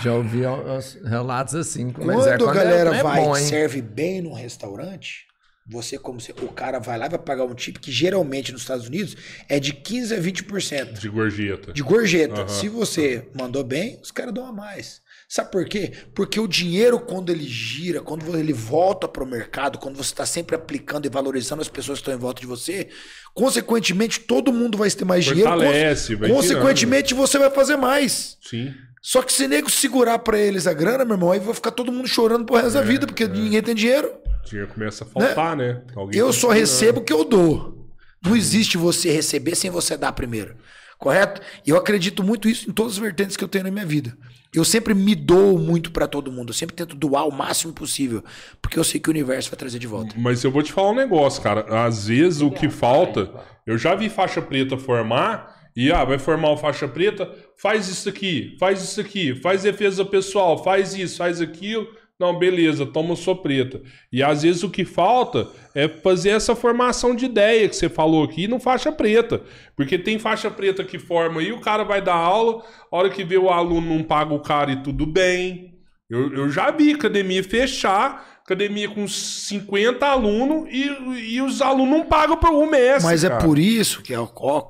[0.00, 1.92] Já ouvi os relatos assim.
[1.96, 5.28] Mas Quando é, a é- galera é vai bom, e serve bem num restaurante,
[5.66, 8.60] você como se, o cara vai lá e vai pagar um tip que geralmente nos
[8.62, 9.16] Estados Unidos
[9.48, 11.72] é de 15 a 20% De gorjeta.
[11.72, 12.42] de gorjeta.
[12.42, 12.48] Aham.
[12.48, 15.02] Se você mandou bem, os caras dão a mais.
[15.26, 15.90] Sabe por quê?
[16.14, 20.26] Porque o dinheiro, quando ele gira, quando ele volta para o mercado, quando você está
[20.26, 22.88] sempre aplicando e valorizando as pessoas que estão em volta de você,
[23.32, 25.50] consequentemente todo mundo vai ter mais dinheiro.
[25.50, 28.36] Fortalece, vai consequentemente você vai fazer mais.
[28.42, 28.72] Sim.
[29.00, 31.90] Só que se nego segurar para eles a grana, meu irmão, aí vai ficar todo
[31.92, 34.10] mundo chorando pro resto da vida, porque ninguém tem dinheiro.
[34.44, 35.82] O dinheiro começa a faltar, né?
[35.96, 37.88] Alguém Eu só recebo o que eu dou.
[38.22, 40.56] Não existe você receber sem você dar primeiro.
[40.98, 41.40] Correto?
[41.66, 44.16] E eu acredito muito isso em todas as vertentes que eu tenho na minha vida.
[44.54, 46.50] Eu sempre me dou muito pra todo mundo.
[46.50, 48.22] Eu sempre tento doar o máximo possível.
[48.62, 50.14] Porque eu sei que o universo vai trazer de volta.
[50.16, 51.84] Mas eu vou te falar um negócio, cara.
[51.84, 53.30] Às vezes o que falta.
[53.66, 55.54] Eu já vi faixa preta formar.
[55.76, 60.04] E ah, vai formar o faixa preta, faz isso aqui, faz isso aqui, faz defesa
[60.04, 61.88] pessoal, faz isso, faz aquilo.
[62.18, 63.82] Não, beleza, toma sua preta.
[64.12, 68.22] E às vezes o que falta é fazer essa formação de ideia que você falou
[68.22, 69.42] aqui no faixa preta.
[69.76, 73.24] Porque tem faixa preta que forma aí, o cara vai dar aula, a hora que
[73.24, 75.74] vê o aluno não paga o cara e tudo bem.
[76.08, 82.06] Eu, eu já vi academia fechar, academia com 50 alunos e, e os alunos não
[82.06, 83.10] pagam para o mestre.
[83.10, 83.44] Mas é cara.
[83.44, 84.18] por isso que é,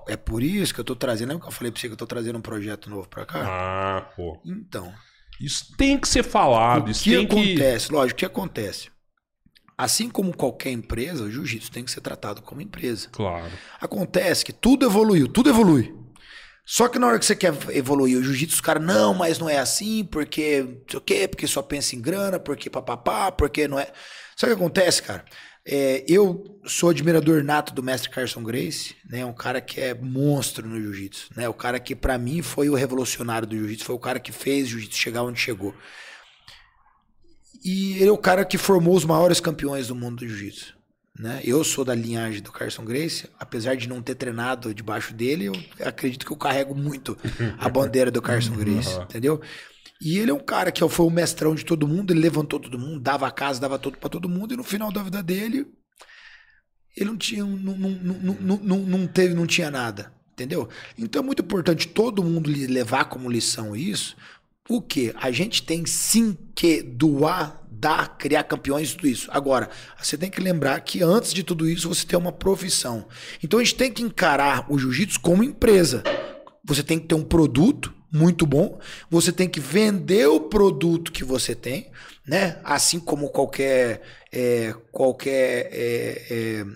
[0.09, 1.29] é por isso que eu tô trazendo.
[1.29, 3.45] Lembra que eu falei pra você que eu tô trazendo um projeto novo pra cá?
[3.47, 4.41] Ah, pô.
[4.47, 4.91] Então.
[5.41, 6.91] Isso tem que ser falado.
[6.91, 7.35] O que tem que.
[7.35, 7.93] acontece?
[7.93, 8.89] Lógico, o que acontece?
[9.77, 13.09] Assim como qualquer empresa, o jiu-jitsu tem que ser tratado como empresa.
[13.11, 13.51] Claro.
[13.81, 15.93] Acontece que tudo evoluiu, tudo evolui.
[16.65, 19.51] Só que na hora que você quer evoluir o jiu-jitsu, os caras, não, mas não
[19.51, 23.69] é assim, porque não sei o quê, porque só pensa em grana, porque papapá, porque
[23.69, 23.93] não é.
[24.37, 25.25] Sabe o que acontece, cara?
[25.67, 29.25] É, eu sou admirador nato do mestre Carson Grace, né?
[29.25, 31.49] Um cara que é monstro no jiu-jitsu, né?
[31.49, 34.67] O cara que pra mim foi o revolucionário do jiu-jitsu, foi o cara que fez
[34.67, 35.75] o jiu-jitsu chegar onde chegou.
[37.65, 40.75] E ele é o cara que formou os maiores campeões do mundo do jiu-jitsu.
[41.19, 41.41] Né?
[41.45, 45.55] Eu sou da linhagem do Carson Grace, apesar de não ter treinado debaixo dele, eu
[45.87, 47.17] acredito que eu carrego muito
[47.57, 49.41] a bandeira do Carson Grace, entendeu?
[50.01, 52.79] E ele é um cara que foi o mestrão de todo mundo, ele levantou todo
[52.79, 55.67] mundo, dava a casa, dava tudo pra todo mundo, e no final da vida dele,
[56.97, 60.69] ele não tinha, não, não, não, não, não, teve, não tinha nada, entendeu?
[60.99, 64.17] Então é muito importante todo mundo levar como lição isso,
[64.69, 65.13] o que?
[65.17, 69.29] A gente tem sim que doar, dar, criar campeões, tudo isso.
[69.31, 69.69] Agora,
[70.01, 73.07] você tem que lembrar que antes de tudo isso você tem uma profissão.
[73.43, 76.03] Então a gente tem que encarar o jiu-jitsu como empresa.
[76.65, 78.79] Você tem que ter um produto muito bom,
[79.11, 81.91] você tem que vender o produto que você tem,
[82.25, 82.61] né?
[82.63, 86.67] Assim como qualquer é, qualquer é, é,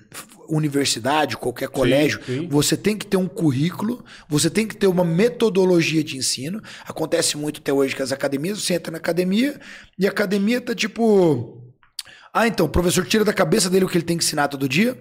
[0.49, 2.49] universidade, qualquer colégio, sim.
[2.49, 6.61] você tem que ter um currículo, você tem que ter uma metodologia de ensino.
[6.85, 9.61] Acontece muito até hoje que as academias, você entra na academia
[9.97, 11.63] e a academia tá tipo.
[12.35, 14.69] Ah, então, o professor tira da cabeça dele o que ele tem que ensinar todo
[14.69, 14.99] dia.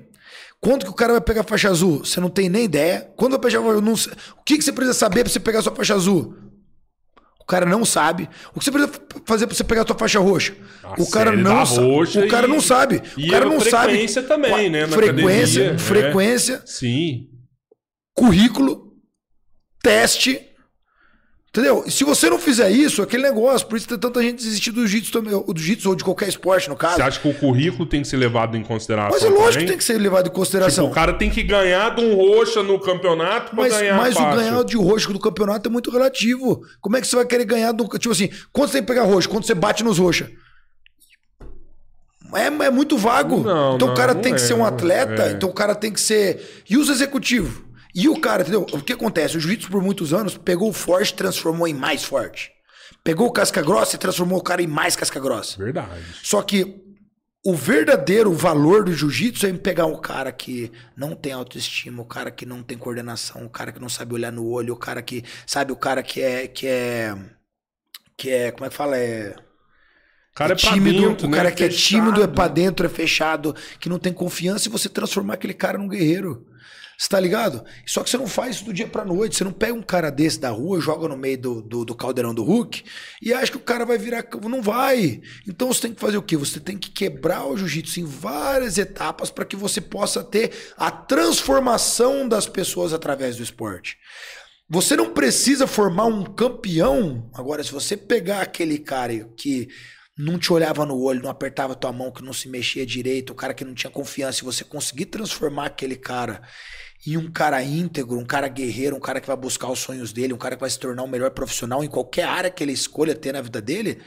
[0.59, 1.99] Quando que o cara vai pegar faixa azul?
[1.99, 3.11] Você não tem nem ideia.
[3.15, 5.61] Quando vai pegar eu não sei- O que, que você precisa saber pra você pegar
[5.61, 6.35] sua faixa azul?
[7.39, 8.27] O cara não sabe.
[8.53, 8.93] O que você precisa
[9.25, 10.55] fazer pra você pegar sua faixa roxa?
[10.83, 11.85] A o cara não sabe.
[12.19, 12.95] O cara e- não sabe.
[13.17, 13.87] o cara a não sabe.
[13.93, 15.77] frequência também, né, na Frequência, academia, é.
[15.77, 17.29] frequência, Sim.
[18.15, 18.93] currículo,
[19.81, 20.41] teste,
[21.57, 21.83] Entendeu?
[21.87, 24.85] E se você não fizer isso, aquele negócio, por isso tem tanta gente desistir do
[24.85, 26.97] jiu-jitsu também, ou do jiu-jitsu ou de qualquer esporte, no caso.
[26.97, 29.09] Você acha que o currículo tem que ser levado em consideração?
[29.11, 29.65] Mas é lógico também?
[29.65, 30.83] que tem que ser levado em consideração.
[30.83, 34.15] Tipo, o cara tem que ganhar de um roxa no campeonato pra Mas, ganhar mas
[34.15, 36.61] a o ganhar de roxo do campeonato é muito relativo.
[36.79, 37.87] Como é que você vai querer ganhar do.
[37.97, 39.27] Tipo assim, quando você tem que pegar roxo?
[39.27, 40.29] Quando você bate nos roxa?
[42.35, 43.41] É, é muito vago.
[43.41, 45.31] Não, então não, o cara tem que é, ser um atleta, é.
[45.31, 46.63] então o cara tem que ser.
[46.69, 47.66] E os executivos?
[47.93, 48.65] E o cara, entendeu?
[48.71, 49.37] O que acontece?
[49.37, 52.51] O jiu-jitsu por muitos anos pegou o forte e transformou em mais forte.
[53.03, 55.57] Pegou o casca grossa e transformou o cara em mais casca grossa.
[55.57, 56.03] Verdade.
[56.21, 56.83] Só que
[57.45, 62.29] o verdadeiro valor do jiu-jitsu é pegar um cara que não tem autoestima, o cara
[62.29, 65.23] que não tem coordenação, o cara que não sabe olhar no olho, o cara que,
[65.45, 67.15] sabe, o cara que é que é
[68.17, 69.35] que é, como é que fala, é
[70.31, 71.37] O cara é, pra tímido, dentro, o né?
[71.37, 74.89] cara que é tímido é pra dentro, é fechado, que não tem confiança e você
[74.89, 76.45] transformar aquele cara num guerreiro.
[76.97, 77.63] Você tá ligado?
[77.85, 79.35] Só que você não faz isso do dia pra noite.
[79.35, 82.33] Você não pega um cara desse da rua, joga no meio do, do, do caldeirão
[82.33, 82.83] do Hulk
[83.21, 84.25] e acha que o cara vai virar.
[84.49, 85.21] Não vai.
[85.47, 86.35] Então você tem que fazer o quê?
[86.35, 90.89] Você tem que quebrar o jiu-jitsu em várias etapas para que você possa ter a
[90.89, 93.95] transformação das pessoas através do esporte.
[94.67, 97.29] Você não precisa formar um campeão.
[97.33, 99.67] Agora, se você pegar aquele cara que
[100.17, 103.35] não te olhava no olho, não apertava tua mão, que não se mexia direito, o
[103.35, 106.41] cara que não tinha confiança, e você conseguir transformar aquele cara
[107.07, 110.33] em um cara íntegro, um cara guerreiro, um cara que vai buscar os sonhos dele,
[110.33, 113.15] um cara que vai se tornar o melhor profissional em qualquer área que ele escolha
[113.15, 114.01] ter na vida dele,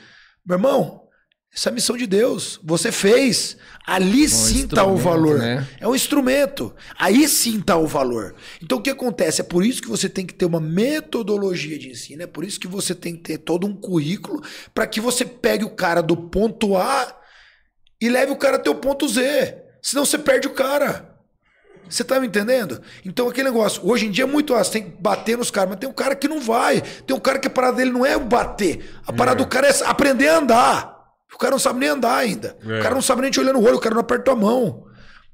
[0.44, 1.08] meu irmão,
[1.52, 2.60] essa é a missão de Deus.
[2.62, 3.56] Você fez.
[3.84, 5.38] Ali sim tá o valor.
[5.38, 5.66] né?
[5.80, 6.72] É um instrumento.
[6.96, 8.36] Aí sim tá o valor.
[8.62, 9.40] Então o que acontece?
[9.40, 12.60] É por isso que você tem que ter uma metodologia de ensino, é por isso
[12.60, 14.40] que você tem que ter todo um currículo
[14.72, 17.16] para que você pegue o cara do ponto A
[18.00, 19.58] e leve o cara até o ponto Z.
[19.82, 21.09] Senão você perde o cara.
[21.88, 22.80] Você tá me entendendo?
[23.04, 25.78] Então aquele negócio, hoje em dia é muito você tem que bater nos caras, mas
[25.80, 26.80] tem um cara que não vai.
[26.80, 28.90] Tem um cara que a parada dele não é bater.
[29.06, 29.44] A parada É.
[29.44, 31.00] do cara é aprender a andar.
[31.34, 32.56] O cara não sabe nem andar ainda.
[32.64, 32.78] É.
[32.78, 34.86] O cara não sabe nem te olhar no olho, o cara não aperta a mão.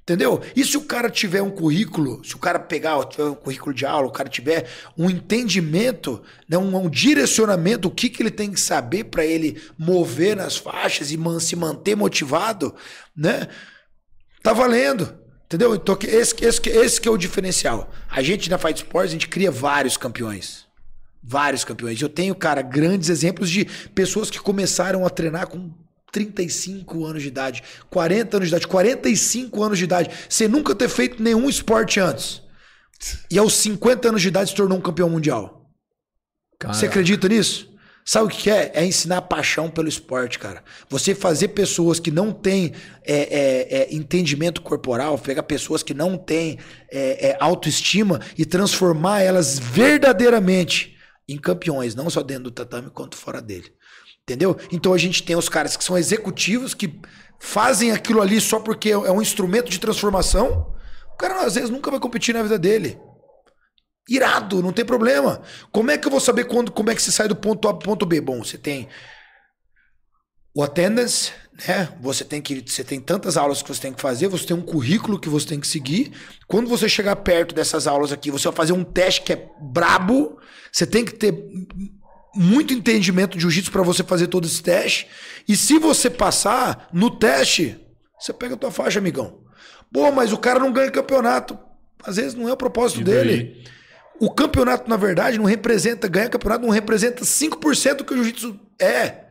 [0.02, 0.40] Entendeu?
[0.54, 3.84] E se o cara tiver um currículo, se o cara pegar, tiver um currículo de
[3.84, 4.64] aula, o cara tiver
[4.96, 9.60] um entendimento, né, um, um direcionamento, o que, que ele tem que saber para ele
[9.76, 12.72] mover nas faixas e man- se manter motivado,
[13.16, 13.48] né?
[14.44, 15.12] Tá valendo.
[15.46, 15.74] Entendeu?
[15.74, 17.90] Então esse, esse, esse que é o diferencial.
[18.10, 20.66] A gente na Fight Sports, a gente cria vários campeões.
[21.22, 22.00] Vários campeões.
[22.00, 25.72] Eu tenho, cara, grandes exemplos de pessoas que começaram a treinar com
[26.12, 30.88] 35 anos de idade, 40 anos de idade, 45 anos de idade, sem nunca ter
[30.88, 32.42] feito nenhum esporte antes.
[33.30, 35.70] E aos 50 anos de idade se tornou um campeão mundial.
[36.62, 37.75] Você Cara, acredita nisso?
[38.08, 38.70] Sabe o que é?
[38.72, 40.62] É ensinar paixão pelo esporte, cara.
[40.88, 46.16] Você fazer pessoas que não têm é, é, é, entendimento corporal, pegar pessoas que não
[46.16, 46.56] têm
[46.88, 50.96] é, é, autoestima e transformar elas verdadeiramente
[51.28, 53.72] em campeões, não só dentro do tatame quanto fora dele.
[54.22, 54.56] Entendeu?
[54.70, 57.00] Então a gente tem os caras que são executivos, que
[57.40, 60.72] fazem aquilo ali só porque é um instrumento de transformação.
[61.12, 62.96] O cara às vezes nunca vai competir na vida dele.
[64.08, 65.42] Irado, não tem problema.
[65.72, 67.74] Como é que eu vou saber quando, como é que você sai do ponto A
[67.74, 68.20] pro ponto B?
[68.20, 68.88] Bom, você tem
[70.54, 71.32] o attendance,
[71.66, 71.88] né?
[72.00, 74.62] Você tem que você tem tantas aulas que você tem que fazer, você tem um
[74.62, 76.12] currículo que você tem que seguir.
[76.46, 80.38] Quando você chegar perto dessas aulas aqui, você vai fazer um teste que é brabo.
[80.70, 81.34] Você tem que ter
[82.34, 85.08] muito entendimento de jiu-jitsu para você fazer todo esse teste.
[85.48, 87.78] E se você passar no teste,
[88.18, 89.40] você pega a tua faixa, amigão.
[89.92, 91.58] Pô, mas o cara não ganha campeonato.
[92.04, 93.64] Às vezes não é o propósito dele.
[94.20, 98.58] O campeonato, na verdade, não representa, ganhar campeonato não representa 5% do que o jiu-jitsu
[98.80, 99.26] é.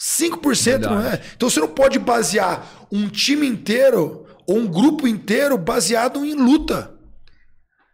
[0.00, 1.02] 5% não é.
[1.02, 1.22] Verdade.
[1.36, 6.94] Então você não pode basear um time inteiro ou um grupo inteiro baseado em luta.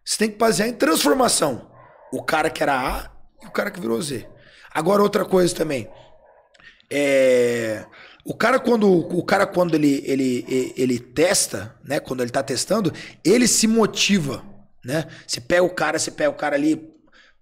[0.04, 1.70] Você tem que basear em transformação.
[2.12, 3.10] O cara que era A
[3.42, 4.26] e o cara que virou Z.
[4.72, 5.88] Agora outra coisa também.
[6.90, 7.84] É,
[8.24, 12.92] o cara quando o cara quando ele, ele, ele testa, né, quando ele tá testando,
[13.22, 14.42] ele se motiva,
[14.84, 15.06] né?
[15.26, 16.76] Você pega o cara, você pega o cara ali,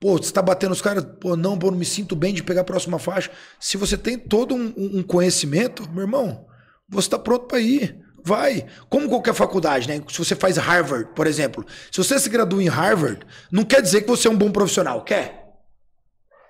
[0.00, 2.62] pô, você tá batendo os caras, pô, não, pô, não me sinto bem de pegar
[2.62, 3.30] a próxima faixa.
[3.60, 6.46] Se você tem todo um, um conhecimento, meu irmão,
[6.88, 8.04] você tá pronto para ir.
[8.24, 8.66] Vai.
[8.88, 10.02] Como qualquer faculdade, né?
[10.08, 11.64] Se você faz Harvard, por exemplo.
[11.92, 15.04] Se você se gradua em Harvard, não quer dizer que você é um bom profissional.
[15.04, 15.46] Quer?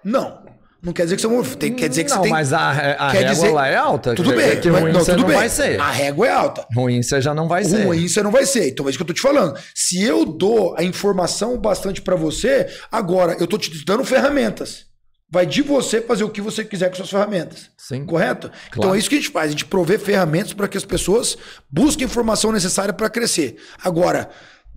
[0.03, 0.46] Não.
[0.83, 2.31] Não quer dizer que você tem, Quer dizer que não, você tem.
[2.31, 4.15] mas a, a quer régua dizer- lá é alta.
[4.15, 4.61] Tudo bem.
[4.61, 5.37] Que ruim não, você tudo não bem.
[5.39, 5.81] vai ser.
[5.81, 6.67] A régua é alta.
[6.75, 7.85] Ruim você já não vai ser.
[7.85, 8.69] Ruim você não vai ser.
[8.69, 9.59] Então é isso que eu tô te falando.
[9.75, 14.87] Se eu dou a informação bastante pra você, agora eu tô te dando ferramentas.
[15.29, 17.69] Vai de você fazer o que você quiser com suas ferramentas.
[17.77, 18.05] Sim.
[18.07, 18.47] Correto?
[18.69, 18.95] Então Claro.
[18.95, 19.49] é isso que a gente faz.
[19.49, 21.37] A gente provê ferramentas para que as pessoas
[21.69, 23.57] busquem a informação necessária para crescer.
[23.83, 24.29] Agora,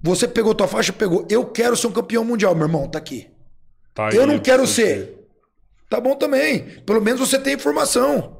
[0.01, 1.27] você pegou tua faixa, pegou.
[1.29, 3.27] Eu quero ser um campeão mundial, meu irmão, tá aqui.
[3.93, 5.18] Tá Eu aí, não quero ser.
[5.89, 6.82] Tá bom também.
[6.86, 8.38] Pelo menos você tem informação.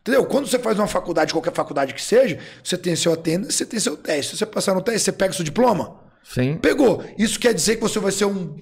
[0.00, 0.24] Entendeu?
[0.26, 3.78] Quando você faz uma faculdade, qualquer faculdade que seja, você tem seu atendente, você tem
[3.78, 4.32] seu teste.
[4.32, 5.96] Se você passar no teste, você pega seu diploma?
[6.24, 6.56] Sim.
[6.56, 7.04] Pegou.
[7.18, 8.56] Isso quer dizer que você vai ser um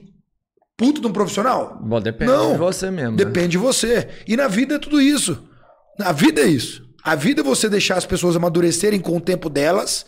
[0.76, 1.78] puto de um profissional?
[1.82, 2.52] Bom, depende Não.
[2.52, 3.12] de você mesmo.
[3.12, 3.16] né?
[3.24, 4.08] Depende de você.
[4.26, 5.42] E na vida é tudo isso.
[5.98, 6.88] Na vida é isso.
[7.02, 10.04] A vida é você deixar as pessoas amadurecerem com o tempo delas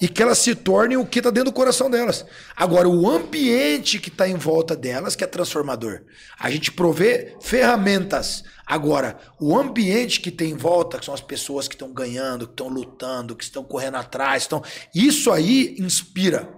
[0.00, 2.24] e que elas se tornem o que está dentro do coração delas.
[2.56, 6.02] Agora, o ambiente que está em volta delas que é transformador.
[6.38, 8.42] A gente provê ferramentas.
[8.66, 12.52] Agora, o ambiente que tem em volta, que são as pessoas que estão ganhando, que
[12.52, 14.62] estão lutando, que estão correndo atrás, estão...
[14.94, 16.48] isso aí inspira.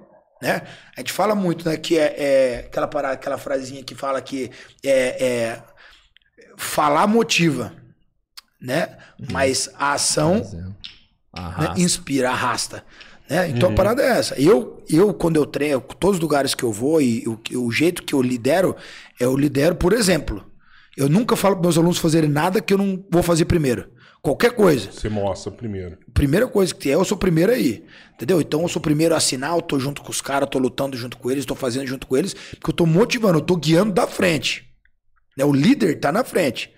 [0.40, 0.62] Né?
[0.96, 1.76] A gente fala muito, né?
[1.76, 4.50] Que é, é aquela, parada, aquela frasezinha que fala que
[4.84, 5.62] é, é
[6.56, 7.72] falar motiva,
[8.60, 8.98] né?
[9.30, 10.42] Mas a ação
[11.34, 12.84] né, inspira, arrasta.
[13.28, 13.48] Né?
[13.48, 14.40] Então a parada é essa.
[14.40, 18.02] Eu, eu, quando eu treino, todos os lugares que eu vou e o, o jeito
[18.02, 18.76] que eu lidero,
[19.18, 20.44] eu lidero por exemplo.
[20.96, 23.90] Eu nunca falo para meus alunos fazerem nada que eu não vou fazer primeiro.
[24.22, 24.90] Qualquer coisa.
[24.90, 25.98] Você mostra primeiro.
[26.12, 27.84] Primeira coisa que tem é eu sou o primeiro aí.
[28.14, 28.40] Entendeu?
[28.40, 30.96] Então eu sou o primeiro a assinar, eu tô junto com os caras, tô lutando
[30.96, 33.92] junto com eles, tô fazendo junto com eles, porque eu tô motivando, eu tô guiando
[33.92, 34.66] da frente.
[35.36, 35.44] Né?
[35.44, 36.72] O líder tá na frente.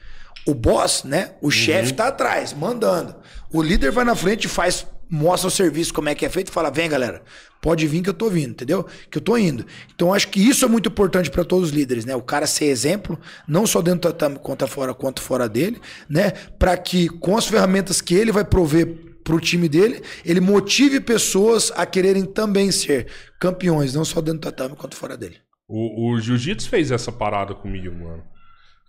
[0.47, 1.37] O boss, né?
[1.41, 3.15] O chefe tá atrás, mandando.
[3.53, 6.49] O líder vai na frente e faz, mostra o serviço, como é que é feito,
[6.49, 7.23] e fala: vem, galera,
[7.61, 8.87] pode vir que eu tô vindo, entendeu?
[9.11, 9.65] Que eu tô indo.
[9.95, 12.15] Então acho que isso é muito importante para todos os líderes, né?
[12.15, 16.31] O cara ser exemplo, não só dentro do tatame quanto fora, quanto fora dele, né?
[16.59, 18.87] Para que com as ferramentas que ele vai prover
[19.25, 24.45] pro time dele, ele motive pessoas a quererem também ser campeões, não só dentro do
[24.45, 25.37] tatame quanto fora dele.
[25.69, 28.23] O, o Jiu-Jitsu fez essa parada comigo, mano.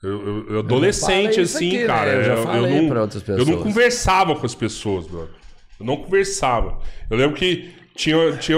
[0.02, 1.86] Eu, eu- eu adolescente, isso assim, aqui, né?
[1.88, 2.12] cara.
[2.12, 3.64] Eu já falei não, pra outras Eu não pessoas.
[3.64, 5.36] conversava com as pessoas, brother.
[5.80, 6.80] Eu não conversava.
[7.10, 8.58] Eu lembro que tinha, tinha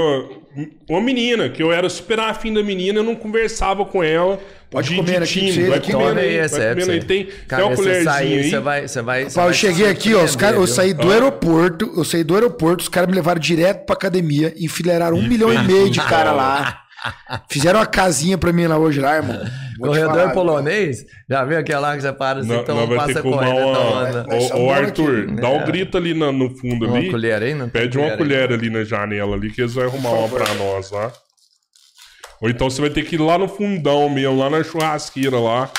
[0.90, 4.40] uma menina, que eu era super afim da menina, eu não conversava com ela.
[4.70, 5.92] Pode comer aqui pra você, vai aqui.
[5.92, 7.04] comendo Toma aí, aí, vai é comendo aí.
[7.04, 8.50] Tem, Cara, tem uma você colherzinha sair, aí.
[8.50, 11.92] Você vai, você vai, Rapaz, eu cheguei aqui, ó, os cara, eu saí do aeroporto,
[11.96, 15.58] eu saí do aeroporto, os caras me levaram direto pra academia, enfileiraram um milhão e
[15.64, 16.84] meio de cara lá.
[17.50, 19.38] Fizeram uma casinha pra mim lá hoje lá, irmão.
[19.80, 21.04] Vou Corredor falar, polonês?
[21.30, 24.10] Já viu aquela que você para assim, Não, então não vai passa ter correndo, uma...
[24.38, 25.36] então Ô, Arthur, aqui.
[25.42, 27.10] dá um grito ali na- no fundo Uma ali.
[27.10, 28.18] colher aí, não Pede uma aí?
[28.18, 31.12] colher ali na janela ali que eles vão arrumar uma pra nós lá.
[32.42, 35.70] Ou então você vai ter que ir lá no fundão mesmo, lá na churrasqueira lá.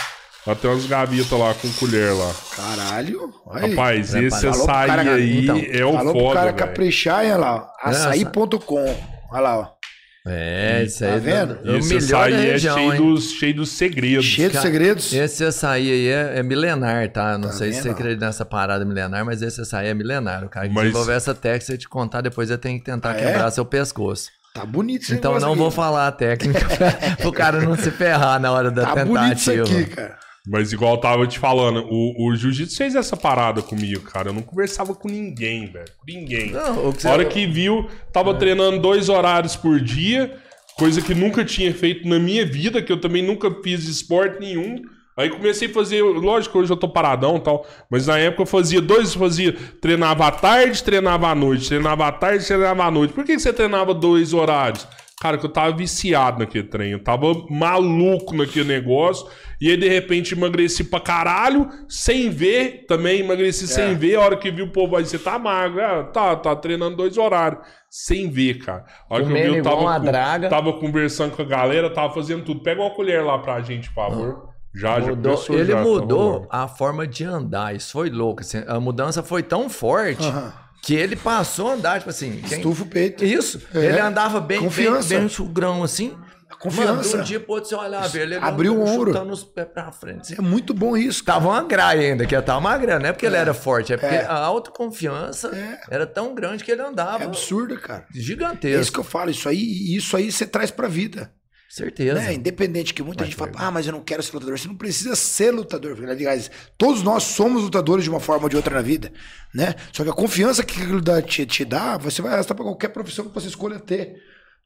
[0.44, 2.32] Lá tem umas gavetas lá com colher lá.
[2.56, 3.32] Caralho.
[3.52, 3.70] Aí.
[3.70, 4.26] Rapaz, Prepara.
[4.26, 6.56] esse Falou açaí cara, aí então, é o Falou pro foda, cara velho.
[6.56, 7.68] caprichar, olha lá.
[7.80, 8.96] Açaí.com.
[9.30, 9.81] Olha lá, ó.
[10.24, 11.10] É, isso aí.
[11.12, 11.58] Tá vendo?
[11.64, 12.98] É Esse açaí é região, cheio hein?
[13.00, 14.24] dos, cheio dos segredos.
[14.24, 15.12] Cheio de Cara, segredos.
[15.12, 17.36] Esse açaí aí é, é milenar, tá?
[17.36, 17.82] Não Tá sei se vendo?
[17.82, 20.44] você acredita nessa parada milenar, mas esse açaí é milenar.
[20.44, 23.10] O cara que Mas- desenvolveu essa técnica, se te contar, depois eu tenho que tentar
[23.10, 23.26] Ah, é?
[23.32, 24.30] quebrar seu pescoço.
[24.54, 25.58] Tá bonito esse Então não aqui.
[25.58, 26.60] vou falar a técnica
[27.20, 29.80] pro cara não se ferrar na hora da Tá bonito isso tentativa.
[29.80, 30.18] aqui, cara.
[30.46, 34.30] Mas igual eu tava te falando, o, o jiu-jitsu fez essa parada comigo, cara.
[34.30, 35.84] Eu não conversava com ninguém, velho.
[35.98, 36.50] Com ninguém.
[36.50, 40.34] Não, o que você- A hora que viu, tava treinando dois horários por dia,
[40.76, 44.82] coisa que nunca tinha feito na minha vida, que eu também nunca fiz esporte nenhum.
[45.16, 48.46] Aí comecei a fazer, lógico, hoje eu tô paradão e tal, mas na época eu
[48.46, 53.12] fazia dois, fazia, treinava à tarde, treinava à noite, treinava à tarde, treinava à noite.
[53.12, 54.88] Por que, que você treinava dois horários?
[55.20, 59.26] Cara, que eu tava viciado naquele treino, eu tava maluco naquele negócio,
[59.62, 64.36] e aí de repente emagreci pra caralho, sem ver, também emagreci sem ver, a hora
[64.36, 68.28] que viu o povo aí, você tá magro, ah, tá, tá treinando dois horários, sem
[68.28, 68.84] ver, cara.
[69.08, 70.48] A hora que eu vi, eu tava, com- draga.
[70.48, 72.60] tava conversando com a galera, tava fazendo tudo.
[72.62, 74.48] Pega uma colher lá pra gente, por favor.
[74.74, 76.48] Já, já Mudou- começou ele já, tá mudou rolando.
[76.50, 77.76] a forma de andar.
[77.76, 78.40] Isso foi louco.
[78.40, 80.50] assim, a mudança foi tão forte Aham.
[80.82, 82.40] que ele passou a andar, tipo assim.
[82.48, 83.22] quem- Estufa o peito.
[83.24, 83.60] Isso.
[83.74, 83.78] É.
[83.84, 85.18] Ele andava bem, bem, Confiança.
[85.18, 86.16] bem chugrão assim.
[86.58, 86.92] Confiança.
[87.16, 89.12] Mano, um dia você olhava ele, ele Abriu o ombro.
[89.12, 90.34] chutando os pés pra frente.
[90.36, 91.38] É muito bom isso, cara.
[91.40, 93.02] Tava uma graia ainda, que ele tava magrando.
[93.02, 94.24] Não é porque ele era forte, é porque É.
[94.24, 95.80] a autoconfiança É.
[95.94, 98.06] era tão grande que ele andava É absurdo, cara.
[98.14, 98.80] É gigantesco.
[98.82, 99.30] isso que eu falo.
[99.30, 101.32] Isso aí, isso aí você traz pra vida.
[101.68, 102.14] Certeza.
[102.20, 102.34] Né?
[102.34, 104.58] Independente que muita gente fala, ah, mas eu não quero ser lutador.
[104.58, 105.96] Você não precisa ser lutador.
[106.06, 109.10] Aliás, todos nós somos lutadores de uma forma ou de outra na vida,
[109.54, 109.74] né?
[109.90, 113.24] Só que a confiança que aquilo te, te dá, você vai arrastar pra qualquer profissão
[113.26, 114.16] que você escolha ter,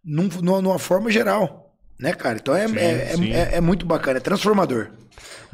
[0.04, 1.65] num, numa, numa forma geral,
[1.98, 2.38] né, cara?
[2.40, 3.32] Então é, Sim, é, é- sim.
[3.32, 4.88] é- é muito bacana, é transformador.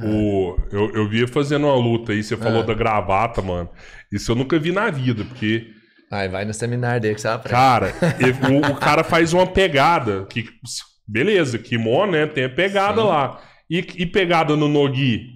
[0.03, 2.37] O, eu, eu via fazendo uma luta aí, você É.
[2.37, 3.69] falou da gravata, mano.
[4.11, 5.67] Isso eu nunca vi na vida, porque,
[6.11, 7.55] Aí vai no seminário dele que você aprende.
[7.55, 8.33] cara, ele-
[8.69, 10.45] o, o cara faz uma pegada, que,
[11.07, 13.41] beleza, kimono, né, tem a pegada lá.
[13.71, 15.27] E, e pegada no nogi?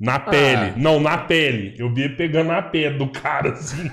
[0.00, 0.74] Na pele.
[0.76, 1.74] Não, na pele.
[1.76, 3.90] Eu vi ele pegando na pele do cara, assim.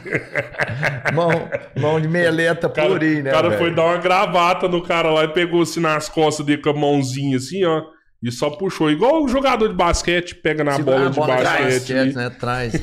[1.16, 1.50] Mão,
[1.80, 3.32] mão de meleta purinho, né?
[3.32, 3.60] o cara velho?
[3.62, 6.74] foi dar uma gravata no cara lá e pegou assim nas costas dele com a
[6.74, 7.82] mãozinha assim, ó.
[8.22, 8.92] e só puxou.
[8.92, 12.16] Igual o jogador de basquete pega na bola a de atrás, basquete.
[12.16, 12.30] né?
[12.30, 12.74] Traz.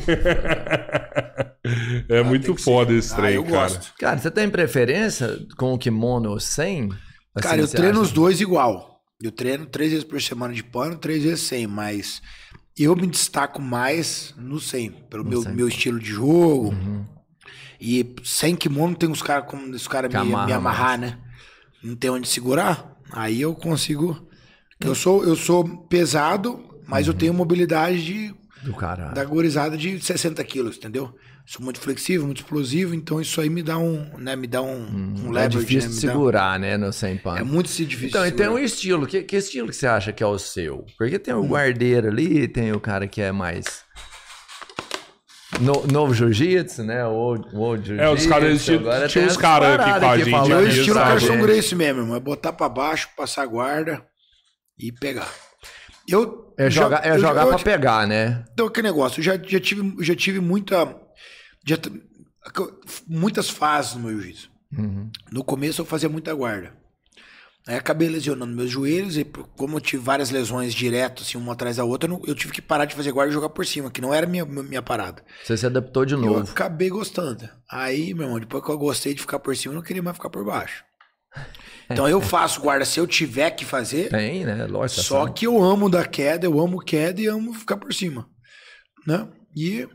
[2.08, 2.98] é muito tem que foda ser.
[2.98, 3.56] esse Ah, trem, eu cara.
[3.56, 3.94] gosto.
[3.98, 6.88] Cara, você tem preferência com o kimono sem?
[7.34, 8.00] Assim, Cara, eu treino acha?
[8.02, 9.00] os dois igual.
[9.22, 12.20] Eu treino três vezes por semana de pano, três vezes sem, mas
[12.78, 15.54] eu me destaco mais no 100, pelo meu, 100.
[15.54, 16.68] meu estilo de jogo.
[16.70, 17.04] Uhum.
[17.80, 21.18] E sem kimono tem os caras como os caras Que me, amarra me amarrar, né?
[21.82, 22.96] Não tem onde segurar.
[23.10, 24.28] Aí eu consigo.
[24.80, 27.12] Eu sou, eu sou pesado, mas Uhum.
[27.12, 29.14] eu tenho mobilidade de, Do caralho.
[29.14, 31.14] da gorizada de 60 quilos, entendeu?
[31.44, 34.86] Sou muito flexível, muito explosivo, então isso aí me dá um, né, me dá um,
[35.26, 35.96] um é leverage, difícil né?
[35.96, 37.38] de Me dá- segurar, né, no sem pano.
[37.38, 38.08] É muito difícil.
[38.08, 39.06] Então, e tem um estilo.
[39.06, 40.86] Que, que estilo que você acha que é o seu?
[40.96, 41.40] Porque tem Hum.
[41.40, 43.82] o guardeiro ali, tem o cara que é mais.
[45.60, 47.04] No, novo jiu-jitsu, né?
[47.06, 48.08] O old, o old jiu-jitsu.
[48.10, 50.96] É, os caras tinha- Agora tinha essas caras aqui com a gente, falando isso, estilo?
[50.98, 51.40] Carson.
[51.42, 52.16] Grace mesmo, irmão.
[52.16, 54.02] É botar pra baixo, passar a guarda
[54.78, 55.28] e pegar.
[56.08, 56.52] Eu.
[56.58, 58.44] É já- jogar, é eu- jogar eu- pra pegar, né?
[58.52, 59.20] Então, que negócio?
[59.20, 60.94] Eu já, já, tive, já tive muita.
[61.66, 61.76] já
[63.06, 64.50] muitas fases no meu jiu-jitsu.
[64.76, 65.10] Uhum.
[65.30, 66.74] No começo eu fazia muita guarda.
[67.66, 69.24] Aí acabei lesionando meus joelhos e
[69.56, 72.86] como eu tive várias lesões direto, assim, uma atrás da outra, eu, tive que parar
[72.86, 75.22] de fazer guarda e jogar por cima, que não era minha, minha parada.
[75.44, 76.50] Você se adaptou de E eu novo.
[76.50, 77.48] acabei gostando.
[77.70, 80.16] Aí, meu irmão, depois que eu gostei de ficar por cima, eu não queria mais
[80.16, 80.82] ficar por baixo.
[81.92, 84.66] Então eu faço guarda se eu tiver que fazer, Tem, né?
[84.66, 85.00] Lógico.
[85.02, 85.32] só sabe.
[85.34, 88.26] que eu amo da queda, eu amo queda e amo ficar por cima.
[89.06, 89.28] Né?
[89.56, 89.86] E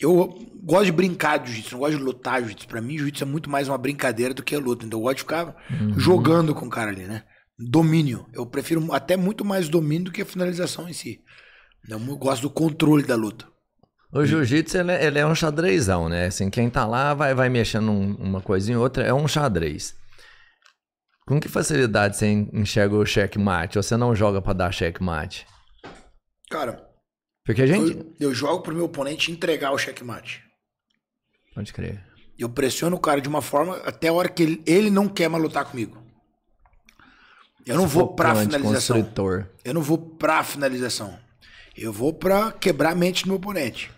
[0.00, 0.28] eu
[0.62, 2.66] gosto de brincar de jiu-jitsu, não gosto de lutar jiu-jitsu.
[2.68, 4.84] Pra mim, jiu-jitsu é muito mais uma brincadeira do que luta.
[4.84, 5.98] Então eu gosto de ficar Uhum.
[5.98, 7.22] jogando com o cara ali, né?
[7.58, 8.26] Domínio.
[8.32, 11.20] Eu prefiro até muito mais domínio do que a finalização em si.
[11.88, 13.46] Eu gosto do controle da luta.
[14.12, 16.26] O jiu-jitsu, ele, é- ele é um xadrezão, né?
[16.26, 19.94] Assim, quem tá lá vai, vai mexendo um- uma coisinha ou outra, é um xadrez.
[21.26, 23.78] Com que facilidade você en- enxerga o checkmate?
[23.78, 25.46] Ou você não joga pra dar checkmate?
[26.50, 26.84] Cara,
[27.44, 27.92] Porque a gente...
[27.96, 30.42] eu, eu jogo pro meu oponente entregar o checkmate.
[31.54, 32.02] Pode crer.
[32.38, 35.28] Eu pressiono o cara de uma forma até a hora que ele, ele não quer
[35.28, 36.02] mais lutar comigo.
[37.64, 38.96] Eu não vou pra finalização.
[38.96, 39.46] construtor.
[39.64, 41.16] Eu não vou pra finalização.
[41.76, 43.90] Eu vou pra quebrar a mente do meu oponente.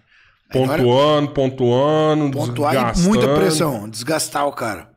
[0.51, 3.09] Agora, Pontuando, pontuando, pontuar e desgastando.
[3.09, 4.91] muita pressão, desgastar o cara,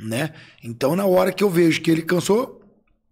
[0.00, 0.32] né?
[0.62, 2.60] Então na hora que eu vejo que ele cansou,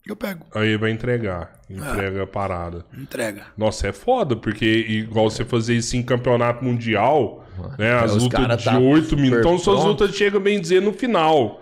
[0.07, 1.53] eu pego, Aí vai entregar.
[1.71, 1.73] Ah.
[1.73, 2.85] Entrega a parada.
[2.97, 3.43] entrega.
[3.57, 7.45] Nossa, é foda, porque igual você fazer isso em campeonato mundial,
[7.79, 7.93] né?
[7.93, 9.41] As lutas de tá 8 minutos.
[9.41, 11.61] Então suas lutas chegam bem dizer no final.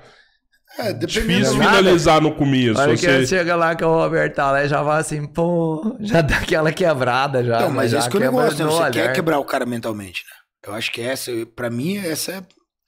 [0.79, 2.79] É, dependendo Difícil finalizar no começo.
[2.81, 3.27] Olha que Você...
[3.27, 6.71] chega lá que o Roberto tá lá e já vai assim, pô, já dá aquela
[6.71, 7.61] quebrada já.
[7.61, 7.75] Não, né?
[7.77, 8.71] mas já esse que é o quebra negócio, né?
[8.71, 8.93] Você olhar.
[8.93, 10.37] quer quebrar o cara mentalmente, né?
[10.69, 12.43] Eu acho que essa, pra mim, essa é,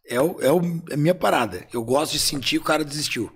[0.08, 1.60] é, o, é, o- é a minha parada.
[1.72, 3.30] Eu gosto de sentir que o cara desistiu.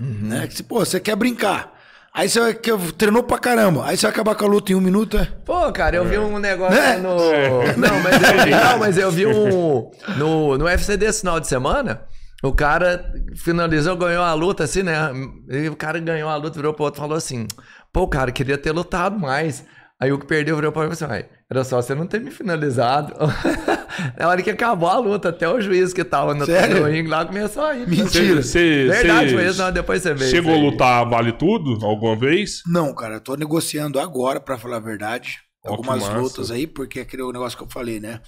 [0.00, 0.28] Uhum.
[0.28, 0.46] Né?
[0.46, 1.72] Que, se, pô, você quer brincar.
[2.12, 3.84] Aí você vai, que treinou pra caramba.
[3.86, 5.24] Aí você vai acabar com a luta em um minuto, é?
[5.44, 6.96] Pô, cara, eu vi um negócio Né?
[6.98, 7.16] no.
[7.76, 9.90] Não, mas eu vi, não, mas eu vi um.
[10.16, 12.02] No, no UFC desse final de semana,
[12.42, 15.10] o cara finalizou, ganhou a luta, assim, né?
[15.50, 17.48] E o cara ganhou a luta, virou pro outro e falou assim:
[17.92, 19.64] pô, cara, queria ter lutado mais.
[20.00, 22.06] Aí o que perdeu virou pra mim e falou assim: "Ai, era só você não
[22.06, 23.14] ter me finalizado.
[24.18, 27.64] Na hora que acabou a luta, até o juiz que tava no, ringue lá começou
[27.64, 27.88] a ir.
[27.88, 28.42] Mentira.
[28.42, 30.28] Você, Verdade, foi isso, não, depois você vê.
[30.28, 32.62] Chegou a lutar vale tudo alguma vez?
[32.66, 35.38] Não, cara, eu tô negociando agora, pra falar a verdade.
[35.64, 38.20] Ó, Algumas lutas aí, porque é aquele negócio que eu falei, né?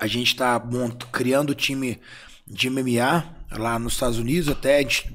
[0.00, 1.06] A gente tá mont...
[1.12, 2.00] criando time
[2.46, 5.14] de MMA lá nos Estados Unidos, até a gente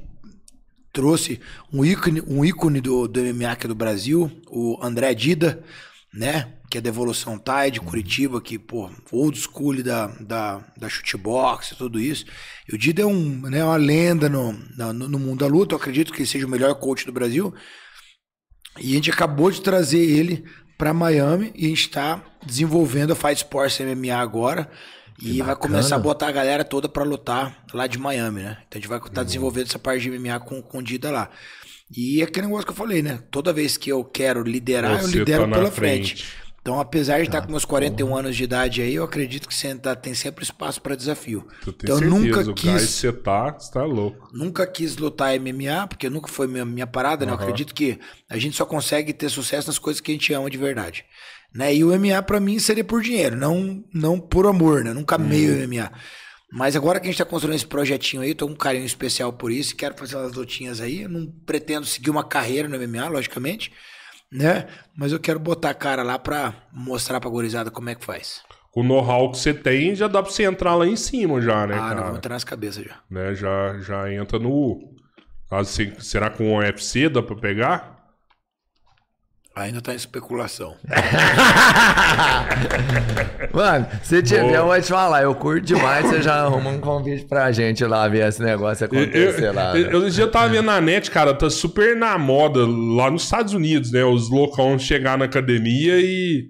[0.94, 1.40] trouxe
[1.72, 5.64] um ícone, um ícone do, do MMA aqui do Brasil, o André Dida,
[6.14, 6.54] né?
[6.70, 11.72] Que é da Evolução Thai de Curitiba, que, pô, old school da, da, da shootbox
[11.72, 12.26] e tudo isso.
[12.72, 15.80] E o Dida é um, né, uma lenda no, no, no mundo da luta, eu
[15.80, 17.54] acredito que ele seja o melhor coach do Brasil.
[18.78, 20.46] E a gente acabou de trazer ele
[20.78, 24.70] para Miami e a gente está desenvolvendo a Fight Sports MMA agora.
[25.22, 28.58] E vai começar a botar a galera toda para lutar lá de Miami, né?
[28.68, 31.30] Então a gente vai estar desenvolvendo essa parte de MMA com, com o Dida lá.
[31.92, 33.20] E é aquele negócio que eu falei, né?
[33.30, 36.24] Toda vez que eu quero liderar, eu Você lidero tá pela frente.
[36.24, 36.49] frente.
[36.62, 39.74] Então, apesar de estar com meus 41 anos de idade aí, eu acredito que você
[39.76, 41.48] tá- tem sempre espaço para desafio.
[41.62, 44.30] Tu tem Então, eu certeza, nunca o gás que quis você tá, você tá louco.
[44.34, 47.32] nunca quis lutar MMA, porque nunca foi minha, minha parada, né?
[47.32, 47.98] Eu acredito que
[48.30, 51.06] a gente só consegue ter sucesso nas coisas que a gente ama de verdade.
[51.54, 51.74] Né?
[51.74, 54.92] E o MMA pra mim seria por dinheiro, não, não por amor, né?
[54.92, 55.92] Eu Nunca amei o MMA.
[56.52, 58.86] Mas agora que a gente tá construindo esse projetinho aí, eu tô com um carinho
[58.86, 61.04] especial por isso, quero fazer umas lutinhas aí.
[61.04, 63.72] Eu não pretendo seguir uma carreira no MMA, logicamente,
[64.32, 64.68] né?
[64.96, 68.42] Mas eu quero botar a cara lá pra mostrar pra gorizada como é que faz.
[68.72, 71.66] Com o know-how que você tem, já dá pra você entrar lá em cima já,
[71.66, 72.18] né, ah, não, vou cara?
[72.18, 72.96] entrar nas cabeças já.
[73.10, 74.80] Né, já, já entra no...
[75.66, 77.99] Se- Será com o UFC dá pra pegar?
[79.56, 80.76] Ainda tá em especulação.
[83.54, 84.54] Mano, se tiver, Boa.
[84.56, 88.08] eu vou te falar, eu curto demais, você já arruma um convite pra gente lá
[88.08, 89.74] ver esse negócio Eu, acontecer lá.
[89.74, 89.80] né?
[89.82, 93.54] eu, eu já tava vendo na net, cara, tá super na moda lá nos Estados
[93.54, 94.04] Unidos, né?
[94.06, 96.46] Os loucão chegar na academia e,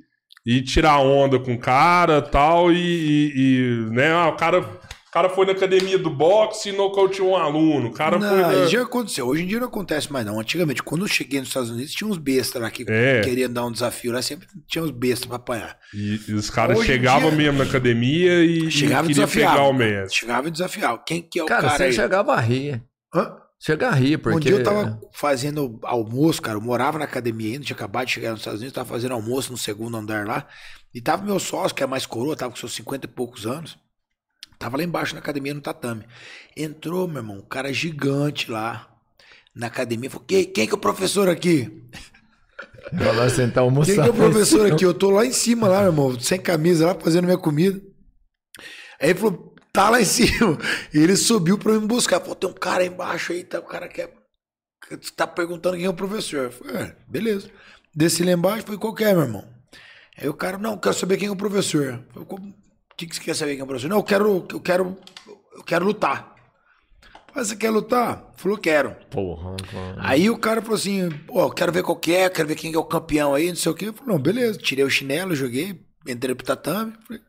[0.45, 4.11] e tirar onda com o cara tal, e, e, e, né?
[4.11, 4.63] Ah, o cara,
[5.09, 7.87] o cara foi na academia do boxe e nocauteou um aluno.
[7.89, 8.53] O cara foi Não, na...
[8.63, 9.27] isso já aconteceu.
[9.27, 10.39] Hoje em dia não acontece mais, não.
[10.39, 13.21] Antigamente, quando eu cheguei nos Estados Unidos, tinha uns bestas lá que É.
[13.21, 15.77] queriam dar um desafio lá, sempre tinha uns bestas pra apanhar.
[15.93, 19.55] E, e os caras chegavam dia- mesmo na academia e, Chegava e queria desafiava.
[19.57, 20.19] pegar o mestre.
[20.19, 21.03] Chegava e desafiava.
[21.05, 21.93] Quem que é o Cara, cara, você aí?
[21.93, 22.83] chegava a rir.
[23.13, 23.33] Hã?
[23.61, 24.37] Chega a rir, porque.
[24.37, 26.57] Um dia eu tava fazendo almoço, cara.
[26.57, 29.51] Eu morava na academia ainda, tinha acabado de chegar nos Estados Unidos, tava fazendo almoço
[29.51, 30.47] no segundo andar lá.
[30.93, 33.77] E tava meu sócio, que é mais coroa, tava com seus 50 e poucos anos.
[34.59, 36.05] Tava lá embaixo na academia, no tatame.
[36.55, 38.93] Entrou, meu irmão, um cara gigante lá
[39.55, 40.09] na academia.
[40.09, 41.87] Falou: quem, quem que é o professor aqui?
[42.97, 44.01] Falou assim, tá Quem almoçando.
[44.03, 44.85] que é o professor aqui?
[44.85, 47.79] Eu tô lá em cima, lá, meu irmão, sem camisa, lá fazendo minha comida.
[48.99, 50.57] Aí ele falou, tá lá em cima.
[50.93, 52.19] E ele subiu pra me buscar.
[52.19, 54.13] Falou, tem um cara aí embaixo aí, tá, o cara quer.
[55.15, 56.45] Tá perguntando quem é o professor.
[56.45, 57.49] Eu falei, é, beleza.
[57.95, 59.47] Desci lá embaixo, falei, qual que é, meu irmão?
[60.17, 62.03] Aí o cara, não, quero saber quem é o professor.
[62.15, 62.53] Eu falei,
[62.99, 63.89] que, que você quer saber quem é o professor?
[63.89, 64.97] Não, eu quero, eu quero,
[65.55, 66.35] eu quero lutar.
[67.33, 68.31] Mas você quer lutar?
[68.35, 68.95] Falou, quero.
[69.09, 69.95] Porra, mano.
[69.99, 72.77] Aí o cara falou assim, pô, quero ver qual que é, quero ver quem que
[72.77, 73.85] é o campeão aí, não sei o quê.
[73.87, 74.59] Eu falei, não, beleza.
[74.59, 76.93] Tirei o chinelo, joguei, entrei pro tatame.
[77.07, 77.21] Falei,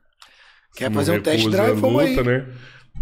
[0.75, 1.77] quer fazer um test recusa drive?
[1.77, 2.23] a Vamos aí.
[2.25, 2.47] né?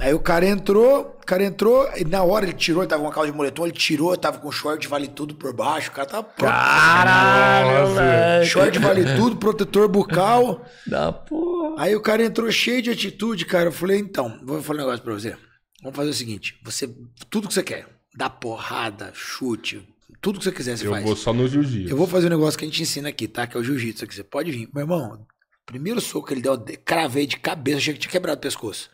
[0.00, 3.08] Aí o cara entrou, o cara entrou, e na hora ele tirou, ele tava com
[3.08, 6.06] uma calça de moletom, ele tirou, tava com short vale tudo por baixo, o cara
[6.06, 6.50] tava pronto.
[6.52, 8.46] Caralho, velho.
[8.46, 10.64] Short vale tudo, protetor bucal.
[10.86, 11.74] Da porra.
[11.82, 13.66] Aí o cara entrou cheio de atitude, cara.
[13.66, 15.36] Eu falei, então, vou falar um negócio pra você.
[15.82, 16.88] Vamos fazer o seguinte: você,
[17.28, 17.86] tudo que você quer,
[18.16, 19.86] dá porrada, chute,
[20.20, 21.04] tudo que você quiser, você Eu faz.
[21.04, 21.90] vou só no jiu-jitsu.
[21.92, 23.46] Eu vou fazer um negócio que a gente ensina aqui, tá?
[23.46, 24.14] Que é o jiu-jitsu aqui.
[24.14, 24.68] Você pode vir.
[24.72, 25.26] Meu irmão,
[25.66, 28.88] primeiro soco que ele deu, eu cravei de cabeça, achei que tinha quebrado o pescoço.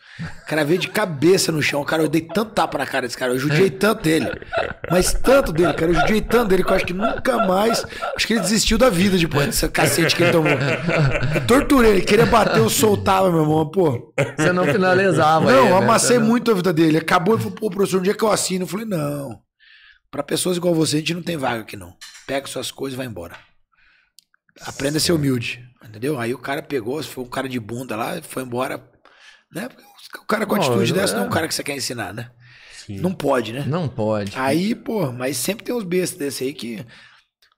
[0.47, 1.85] Cravei de cabeça no chão.
[1.85, 4.31] Cara, eu dei tanto tapa na cara desse cara, eu judiei tanto dele.
[4.91, 7.85] Mas tanto dele, cara, eu judiei tanto dele que eu acho que nunca mais.
[8.15, 10.53] Acho que ele desistiu da vida depois dessa cacete que ele tomou.
[11.49, 14.13] Torturei ele, queria bater, eu soltava, meu irmão, pô.
[14.39, 15.77] Você não finalizava Não, aí, né?
[15.79, 16.99] amassei não- muito a vida dele.
[16.99, 18.65] Acabou, ele falou, pô, professor, um dia que eu assino.
[18.65, 19.41] Eu falei, não.
[20.11, 21.93] Pra pessoas igual você, a gente não tem vaga aqui, não.
[22.25, 23.37] Pega suas coisas e vai embora.
[24.61, 26.21] Aprenda a ser humilde, entendeu?
[26.21, 28.81] Aí o cara pegou, foi um cara de bunda lá, foi embora.
[29.55, 29.69] Né?
[29.69, 31.33] Porque O cara com Não, atitude dessa não é um é.
[31.33, 32.31] cara que você quer ensinar, né?
[32.73, 32.99] Sim.
[32.99, 33.65] Não pode, né?
[33.67, 34.33] Não pode.
[34.37, 36.85] Aí, pô, mas sempre tem uns bestas desse aí que,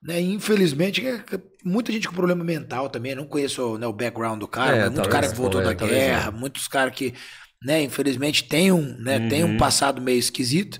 [0.01, 3.11] né, infelizmente, é- é muita gente com problema mental também.
[3.11, 5.73] Eu não conheço né, o background do cara, É, mas muito cara que voltou da
[5.75, 7.13] talvez, talvez guerra, muitos caras que,
[7.61, 9.57] né, infelizmente, tem um, né, tem um Uhum.
[9.57, 10.79] passado meio esquisito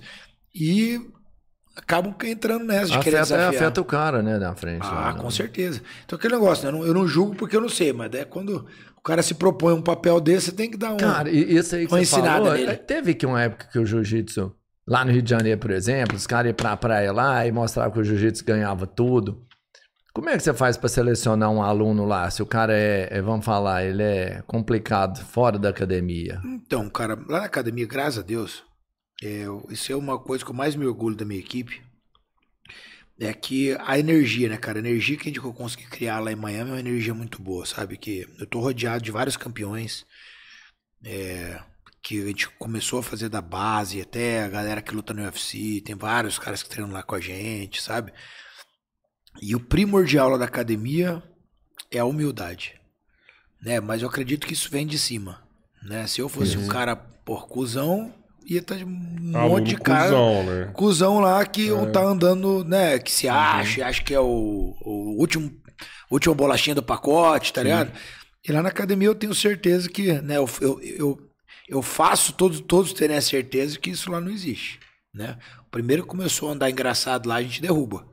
[0.54, 0.98] e
[1.76, 3.62] acabam entrando nessa de querer Afeta, desafiar.
[3.62, 4.86] afeta o cara, né, na frente.
[4.86, 5.30] Ah, lá, com né?
[5.30, 5.82] certeza.
[6.04, 6.70] Então aquele negócio, né?
[6.70, 8.66] Eu não, eu não julgo porque eu não sei, mas é quando
[9.08, 10.98] cara se propõe um papel desse, você tem que dar um.
[10.98, 12.70] Cara, e isso aí que Uma você falou, nele.
[12.70, 14.54] é, teve que uma época que o jiu-jitsu,
[14.86, 17.90] lá no Rio de Janeiro, por exemplo, os caras iam pra praia lá e mostravam
[17.92, 19.44] que o jiu-jitsu ganhava tudo.
[20.12, 22.28] Como é que você faz pra selecionar um aluno lá?
[22.30, 26.40] Se o cara é, é, vamos falar, ele é complicado fora da academia.
[26.44, 28.64] Então, cara, lá na academia, graças a Deus,
[29.22, 31.80] é, isso é uma coisa que eu mais me orgulho da minha equipe.
[33.20, 34.78] É que a energia, né, cara?
[34.78, 37.66] A energia que a gente consegui criar lá em Miami é uma energia muito boa,
[37.66, 37.96] sabe?
[37.96, 40.06] Que eu tô rodeado de vários campeões.
[41.04, 41.60] é,
[42.02, 45.82] que a gente começou a fazer da base, até a galera que luta no UFC,
[45.84, 48.12] tem vários caras que treinam lá com a gente, sabe?
[49.42, 51.22] E o primordial lá da academia
[51.90, 52.80] é a humildade,
[53.60, 53.80] né?
[53.80, 55.42] Mas eu acredito que isso vem de cima,
[55.82, 56.06] né?
[56.06, 58.14] Se eu fosse um cara, por cuzão,
[58.48, 60.70] ia estar um Aluno monte de cara cuzão, né?
[60.72, 62.98] cuzão lá que tá andando, né?
[62.98, 65.52] Que se acha, acha que é o, o último,
[66.10, 67.92] última bolachinha do pacote, tá ligado?
[68.46, 70.38] E lá na academia eu tenho certeza que, né?
[70.38, 71.30] Eu, eu, eu,
[71.68, 74.80] eu faço todos, todos terem a certeza que isso lá não existe,
[75.14, 75.36] né?
[75.66, 78.06] O primeiro que começou a andar engraçado lá, a gente derruba,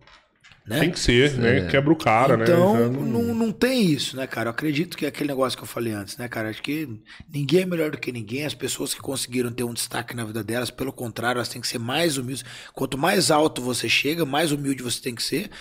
[0.68, 0.80] né?
[0.80, 1.68] Tem que ser, né?
[1.68, 2.44] Quebra o cara, né?
[2.44, 4.48] Então, Já não, não tem isso, né, cara?
[4.48, 6.50] Eu acredito que é aquele negócio que eu falei antes, né, cara?
[6.50, 6.90] Acho que
[7.32, 8.46] ninguém é melhor do que ninguém.
[8.46, 11.68] As pessoas que conseguiram ter um destaque na vida delas, pelo contrário, elas têm que
[11.68, 12.44] ser mais humildes.
[12.74, 15.52] Quanto mais alto você chega, mais humilde você tem que ser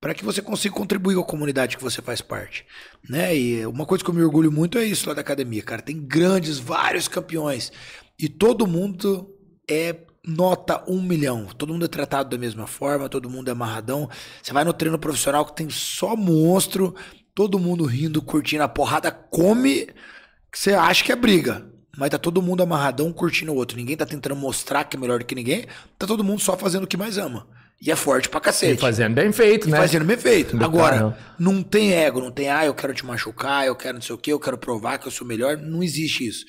[0.00, 2.66] para que você consiga contribuir com a comunidade que você faz parte,
[3.08, 3.34] né?
[3.34, 5.80] E uma coisa que eu me orgulho muito é isso lá da academia, cara.
[5.80, 7.72] Tem grandes, vários campeões
[8.18, 9.34] e todo mundo
[9.68, 9.96] é
[10.26, 11.46] nota um milhão.
[11.58, 14.08] Todo mundo é tratado da mesma forma, todo mundo é amarradão.
[14.42, 16.94] Você vai no treino profissional que tem só monstro,
[17.34, 19.86] todo mundo rindo, curtindo a porrada, come,
[20.50, 21.66] que você acha que é briga.
[21.96, 23.76] Mas tá todo mundo amarradão, curtindo o outro.
[23.76, 25.66] Ninguém tá tentando mostrar que é melhor do que ninguém.
[25.96, 27.46] Tá todo mundo só fazendo o que mais ama.
[27.80, 28.80] E é forte pra E cacete.
[28.80, 29.76] fazendo bem feito, né?
[29.76, 30.56] Fazendo bem feito.
[30.56, 34.02] Do Agora, não tem ego, não tem, ah, eu quero te machucar, eu quero não
[34.02, 35.56] sei o quê, eu quero provar que eu sou melhor.
[35.56, 36.44] Não existe isso.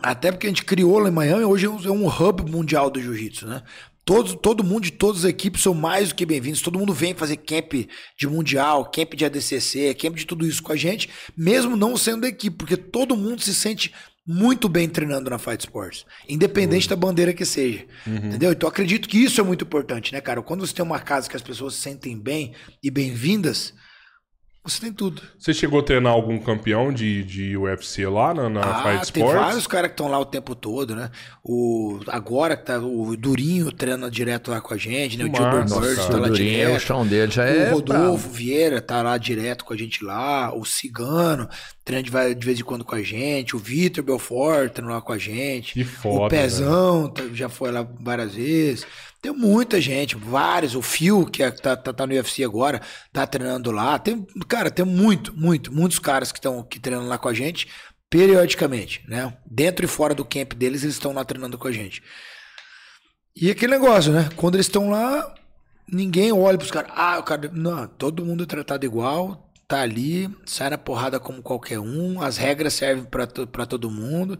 [0.00, 3.46] Até porque a gente criou lá em Miami, hoje é um- hub mundial do jiu-jitsu,
[3.46, 3.62] né?
[4.04, 6.60] Todos, todo mundo de todas as equipes são mais do que bem-vindos.
[6.60, 7.72] Todo mundo vem fazer camp
[8.18, 12.22] de mundial, camp de ADCC, camp de tudo isso com a gente, mesmo não sendo
[12.22, 13.92] da equipe, porque todo mundo se sente
[14.26, 17.86] muito bem treinando na Fight Sports, independente da bandeira que seja.
[18.04, 18.50] Entendeu?
[18.52, 20.42] Então eu acredito que isso é muito importante, né, cara?
[20.42, 23.72] Quando você tem uma casa que as pessoas se sentem bem e bem-vindas,
[24.64, 25.20] você tem tudo.
[25.38, 29.22] Você chegou a treinar algum campeão de, de UFC lá na, na Ah, Fight tem
[29.24, 29.44] Sports?
[29.46, 31.10] vários caras que estão lá o tempo todo, né?
[31.42, 35.24] O, agora que tá o Durinho treina direto lá com a gente, né?
[35.24, 36.76] O Gilbert Bird tá lá o Durinho, direto.
[36.76, 37.70] o chão dele já o é.
[37.70, 40.54] Rodolfo Vieira tá lá direto com a gente lá.
[40.54, 41.48] O Cigano
[41.84, 43.56] treina de, de vez em quando com a gente.
[43.56, 45.74] O Vitor Belfort treina lá com a gente.
[45.74, 48.86] Que foda, o Pezão tá- já foi lá várias vezes.
[49.22, 50.74] Tem muita gente, vários.
[50.74, 53.96] O Phil, que é- tá, tá, tá no UFC agora, tá treinando lá.
[53.98, 57.68] Tem, cara, tem muito, muito, muitos caras que estão que treinam lá com a gente
[58.10, 59.32] periodicamente, né?
[59.46, 62.02] Dentro e fora do camp deles, eles estão lá treinando com a gente.
[63.34, 64.28] E aquele negócio, né?
[64.36, 65.32] Quando eles estão lá,
[65.90, 66.90] ninguém olha pros caras.
[66.94, 67.48] Ah, o cara.
[67.54, 72.36] Não, todo mundo é tratado igual, tá ali, sai na porrada como qualquer um, as
[72.36, 74.36] regras servem to- pra todo mundo.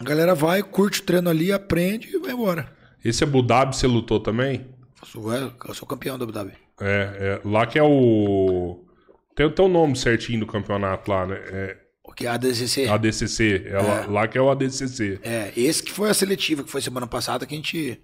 [0.00, 2.81] A galera vai, curte o treino ali, aprende e vai embora.
[3.04, 4.66] Esse Abu Dhabi você lutou também?
[5.00, 6.52] Eu sou, eu sou campeão da WWE.
[6.80, 8.84] É, é, lá que é o.
[9.34, 11.36] Tem até o nome certinho do campeonato lá, né?
[11.36, 12.88] É O que é a ADCC?
[12.88, 13.62] ADCC.
[13.66, 15.18] É, Lá, lá que é o ADCC.
[15.22, 18.00] É, esse que foi a seletiva, que foi semana passada, que a gente.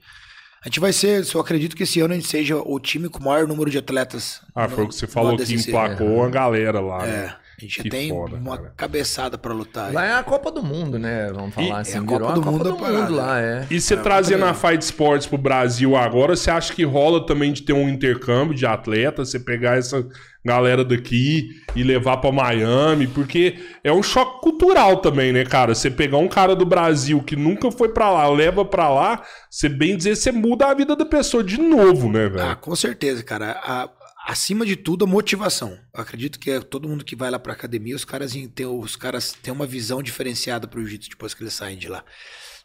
[0.60, 3.20] A gente vai ser, eu acredito que esse ano a gente seja o time com
[3.20, 4.40] o maior número de atletas.
[4.54, 7.06] Ah, no- foi o que você falou que emplacou uma galera lá.
[7.06, 7.36] É, né?
[7.58, 8.72] A gente já Que tem foda, uma cara.
[8.76, 9.92] cabeçada pra lutar.
[9.92, 11.30] Lá é a Copa do Mundo, né?
[11.34, 11.94] Vamos falar assim.
[11.94, 12.88] é a virou Copa a do Copa Mundo do a.
[12.92, 13.66] Mundo lá, é.
[13.70, 17.62] E você trazendo a Fight Sports pro Brasil agora, você acha que rola também de
[17.62, 20.06] ter um intercâmbio de atletas, você pegar essa
[20.44, 25.74] galera daqui e levar pra Miami, porque é um choque cultural também, né, cara?
[25.74, 29.68] Você pegar um cara do Brasil que nunca foi pra lá, leva pra lá, você
[29.68, 32.56] bem dizer, você muda a vida da pessoa de novo, né, Ah, velho?
[32.58, 33.50] com certeza, cara.
[33.62, 33.90] A-
[34.28, 35.78] acima de tudo, a motivação.
[35.94, 38.94] Eu acredito que é todo mundo que vai lá pra academia, os caras têm, os
[38.94, 42.04] caras têm uma visão diferenciada pro jiu-jitsu depois que eles saem de lá.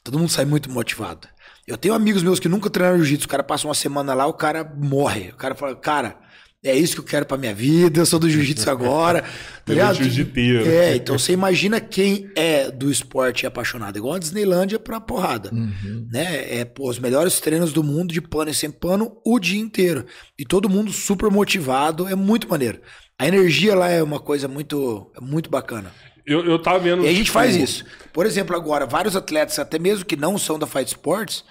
[0.04, 1.26] Todo mundo sai muito motivado.
[1.66, 4.34] Eu tenho amigos meus que nunca treinaram jiu-jitsu, o cara passa uma semana lá, o
[4.34, 5.30] cara morre.
[5.30, 6.20] O cara fala, cara,
[6.64, 9.24] é isso que eu quero pra minha vida, eu sou do jiu-jitsu agora.
[9.66, 9.96] tá ligado?
[9.96, 10.70] jiu-jiteiro.
[10.70, 15.52] É, então você imagina quem é do esporte e apaixonado, igual a Disneylândia pra porrada.
[15.52, 16.60] Né?
[16.60, 20.06] É pô, os melhores treinos do mundo de pano e sem pano o dia inteiro.
[20.40, 22.80] E todo mundo super motivado, é muito maneiro.
[23.20, 25.92] A energia lá é uma coisa muito, é muito bacana.
[26.26, 27.04] Eu, eu tava vendo.
[27.04, 27.86] E a gente tipo, faz isso.
[28.14, 31.44] Por exemplo, agora, vários atletas, até mesmo que não são da Fight Sports,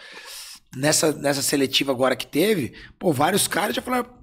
[0.74, 4.21] nessa, nessa seletiva agora que teve, pô, vários caras já falaram.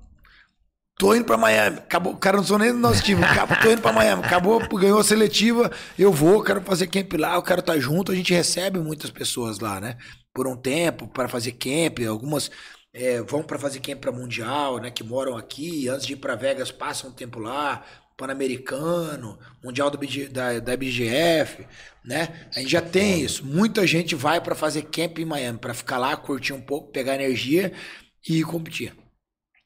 [1.00, 1.78] Tô indo pra Miami.
[1.78, 3.24] Acabou, o cara não sou nem do nosso time.
[3.24, 4.22] Acabou, tô indo pra Miami.
[4.22, 5.72] Acabou, ganhou a seletiva.
[5.98, 8.12] Eu vou, quero fazer camp lá, eu quero estar junto.
[8.12, 9.98] A gente recebe muitas pessoas lá, né?
[10.34, 12.00] Por um tempo, para fazer camp.
[12.06, 12.52] Algumas
[12.94, 14.92] é, vão para fazer camp para Mundial, né?
[14.92, 15.88] Que moram aqui.
[15.88, 17.82] Antes de ir para Vegas, passam um tempo lá.
[18.18, 21.66] Pan-Americano, Mundial do BG da, da BGF,
[22.04, 22.50] né?
[22.54, 23.46] A gente já tem isso.
[23.46, 27.16] Muita gente vai para fazer camp em Miami, para ficar lá, curtir um pouco, pegar
[27.16, 27.72] energia
[28.28, 28.99] e competir.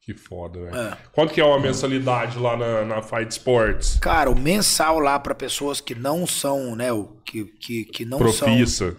[0.05, 0.75] Que foda, velho.
[0.75, 0.97] É.
[1.13, 3.97] Quanto que é uma mensalidade lá na, na Fight Sports?
[4.01, 8.19] Cara, o mensal lá para pessoas que não são, né, o que, que, que não
[8.31, 8.97] são Profissa.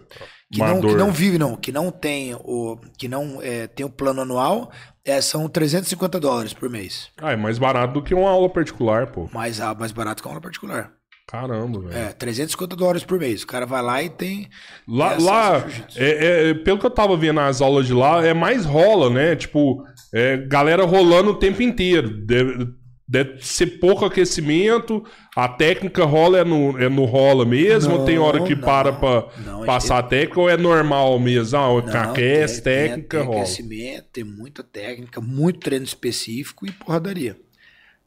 [0.50, 3.90] que não, que não vive não, que não tem o que não é, tem o
[3.90, 4.72] plano anual,
[5.04, 7.10] é, são 350 dólares por mês.
[7.20, 9.28] Ah, é mais barato do que uma aula particular, pô.
[9.30, 10.90] Mais ah, mais barato que uma aula particular.
[11.26, 11.96] Caramba, velho.
[11.96, 13.42] É, 350 dólares por mês.
[13.42, 14.48] O cara vai lá e tem
[14.86, 15.66] Lá, lá
[15.96, 19.34] é, é, pelo que eu tava vendo nas aulas de lá, é mais rola, né?
[19.34, 22.08] Tipo, é, galera rolando o tempo inteiro.
[22.26, 22.68] Deve,
[23.08, 25.02] deve ser pouco aquecimento,
[25.34, 28.92] a técnica rola é no, é no rola mesmo, ou tem hora que Não, para
[28.92, 29.00] não.
[29.00, 31.56] pra Não, passar a técnica, ou é normal mesmo?
[31.58, 33.38] Ah, Não, aquece, tem- tem- técnica, tem rola.
[33.40, 37.36] aquecimento, tem muita técnica, muito treino específico e porradaria.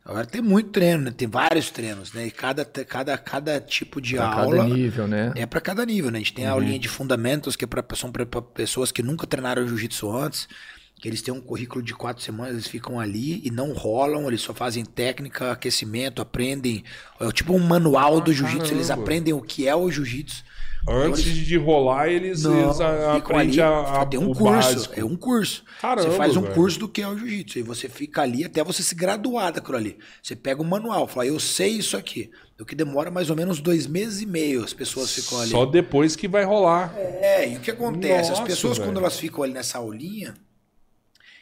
[0.07, 1.11] Agora tem muito treino, né?
[1.11, 2.27] Tem vários treinos, né?
[2.27, 5.33] E cada, cada, cada tipo de Pra aula cada nível, né?
[5.35, 6.19] é para cada nível, né?
[6.19, 9.27] A gente tem a aulinha de fundamentos, que é pra, são para pessoas que nunca
[9.27, 10.47] treinaram jiu-jitsu antes,
[10.95, 14.39] que eles têm um currículo de quatro semanas, eles ficam ali e não rolam, eles
[14.39, 16.85] só fazem técnica, aquecimento, aprendem.
[17.19, 20.41] É tipo um manual do jiu-jitsu, eles aprendem o que é o jiu-jitsu.
[20.89, 24.99] Antes de rolar, eles, eles aprendem a, a, tem um o curso, básico.
[24.99, 25.63] é um curso.
[25.81, 26.53] Caramba, você faz um velho.
[26.55, 29.75] curso do que é o jiu-jitsu e você fica ali até você se graduar daquilo
[29.75, 29.97] ali.
[30.23, 32.31] Você pega o manual, fala, eu sei isso aqui.
[32.59, 35.51] O que demora mais ou menos dois meses e meio, as pessoas ficam ali.
[35.51, 36.95] Só depois que vai rolar.
[36.97, 38.29] É, e o que acontece?
[38.29, 38.89] Nossa, As pessoas, velho.
[38.89, 40.33] quando elas ficam ali nessa aulinha,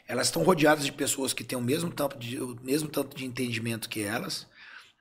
[0.08, 3.26] elas estão rodeadas de pessoas que têm o mesmo tanto de, o mesmo tanto de
[3.26, 4.46] entendimento que elas,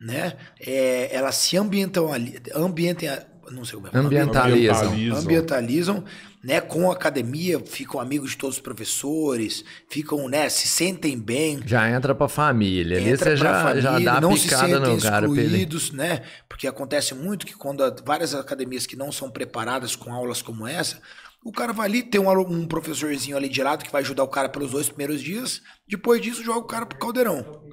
[0.00, 0.36] né?
[0.60, 3.08] É, elas se ambientam ali, ambientem,
[3.50, 3.90] não sei como é.
[3.94, 4.88] Ambientalizam.
[4.88, 5.18] Ambientalizam.
[5.18, 6.04] Ambientalizam,
[6.42, 11.60] né, com a academia, ficam amigos de todos os professores, ficam, né, se sentem bem.
[11.64, 12.98] Já entra pra família.
[12.98, 15.26] Ali entra você pra já, família, já dá a não se picada sentem no cara.
[15.26, 16.22] excluídos, né?
[16.48, 20.66] Porque acontece muito que quando há várias academias que não são preparadas com aulas como
[20.66, 21.00] essa,
[21.44, 24.28] o cara vai ali, tem um, um professorzinho ali de lado que vai ajudar o
[24.28, 27.63] cara pelos dois primeiros dias, depois disso joga o cara pro caldeirão.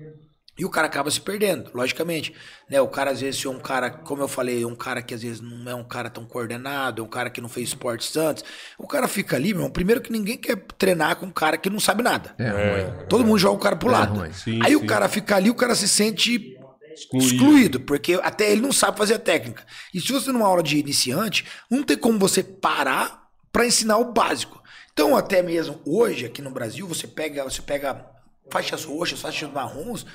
[0.61, 2.35] E o cara acaba se perdendo, logicamente.
[2.69, 2.79] Né?
[2.79, 5.23] O cara, às vezes, é um cara, como eu falei, é um cara que às
[5.23, 8.43] vezes não é um cara tão coordenado, é um cara que não fez esportes antes.
[8.77, 9.71] O cara fica ali, meu irmão.
[9.71, 12.35] Primeiro que ninguém quer treinar com um cara que não sabe nada.
[12.37, 13.07] É, ruim.
[13.09, 14.19] Todo mundo joga o cara pro É lado.
[14.19, 14.31] ruim.
[14.33, 14.75] Sim, Aí sim.
[14.75, 16.55] o cara fica ali, o cara se sente
[16.93, 17.25] Excluído.
[17.35, 19.65] excluído, porque até ele não sabe fazer a técnica.
[19.91, 24.13] E se você numa aula de iniciante, não tem como você parar para ensinar o
[24.13, 24.61] básico.
[24.93, 28.05] Então, até mesmo hoje aqui no Brasil, você pega, você pega
[28.51, 30.05] faixas roxas, faixas marrons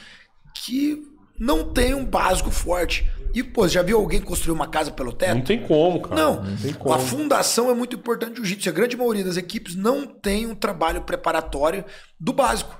[0.64, 1.02] que
[1.38, 3.04] não tem um básico forte.
[3.34, 5.34] E pô, já viu alguém construir uma casa pelo teto?
[5.34, 6.14] Não tem como, cara.
[6.16, 6.98] Não, Não tem a como.
[6.98, 8.68] fundação é muito importante do jiu-jitsu.
[8.70, 11.84] A grande maioria das equipes não tem um trabalho preparatório
[12.18, 12.74] do básico.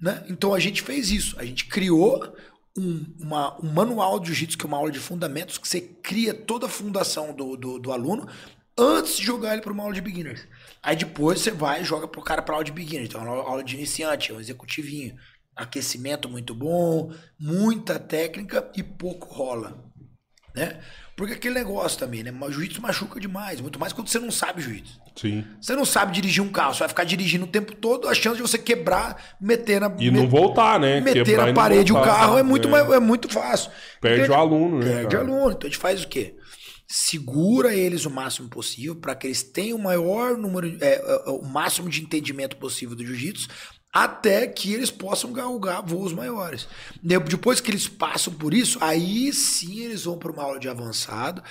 [0.00, 0.24] Né?
[0.28, 1.36] Então a gente fez isso.
[1.38, 2.22] A gente criou
[2.76, 6.34] um, uma- um manual de jiu-jitsu, que é uma aula de fundamentos, que você cria
[6.34, 8.28] toda a fundação do, do, do aluno
[8.78, 10.46] antes de jogar ele para uma aula de beginners.
[10.82, 13.08] Aí depois você vai e joga pro cara para aula de beginners.
[13.08, 15.16] Então, aula aula de iniciante, um executivinho.
[15.58, 19.86] Aquecimento muito bom, muita técnica e pouco rola
[20.54, 20.80] né?
[21.16, 22.32] Porque aquele negócio também, né?
[22.50, 24.98] Jiu-jitsu machuca demais, muito mais quando você não sabe jiu-jitsu.
[25.14, 25.44] Sim.
[25.60, 28.36] Você não sabe dirigir um carro, você vai ficar dirigindo o tempo todo, a chance
[28.36, 31.00] de você quebrar, meter na E me- não voltar, né?
[31.00, 32.70] meter Quebrar na parede o carro é muito É.
[32.72, 33.70] mais- é muito fácil.
[34.00, 35.50] Perde Então, o aluno, né, Perde o aluno.
[35.52, 36.34] Então a gente faz o quê?
[36.88, 41.42] Segura eles o máximo possível para que eles tenham o maior número, é, é, o
[41.44, 43.46] máximo de entendimento possível do jiu-jitsu,
[43.92, 46.68] até que eles possam galgar voos maiores.
[47.02, 50.68] De- Depois que eles passam por isso, aí sim eles vão para uma aula de
[50.68, 51.42] avançado,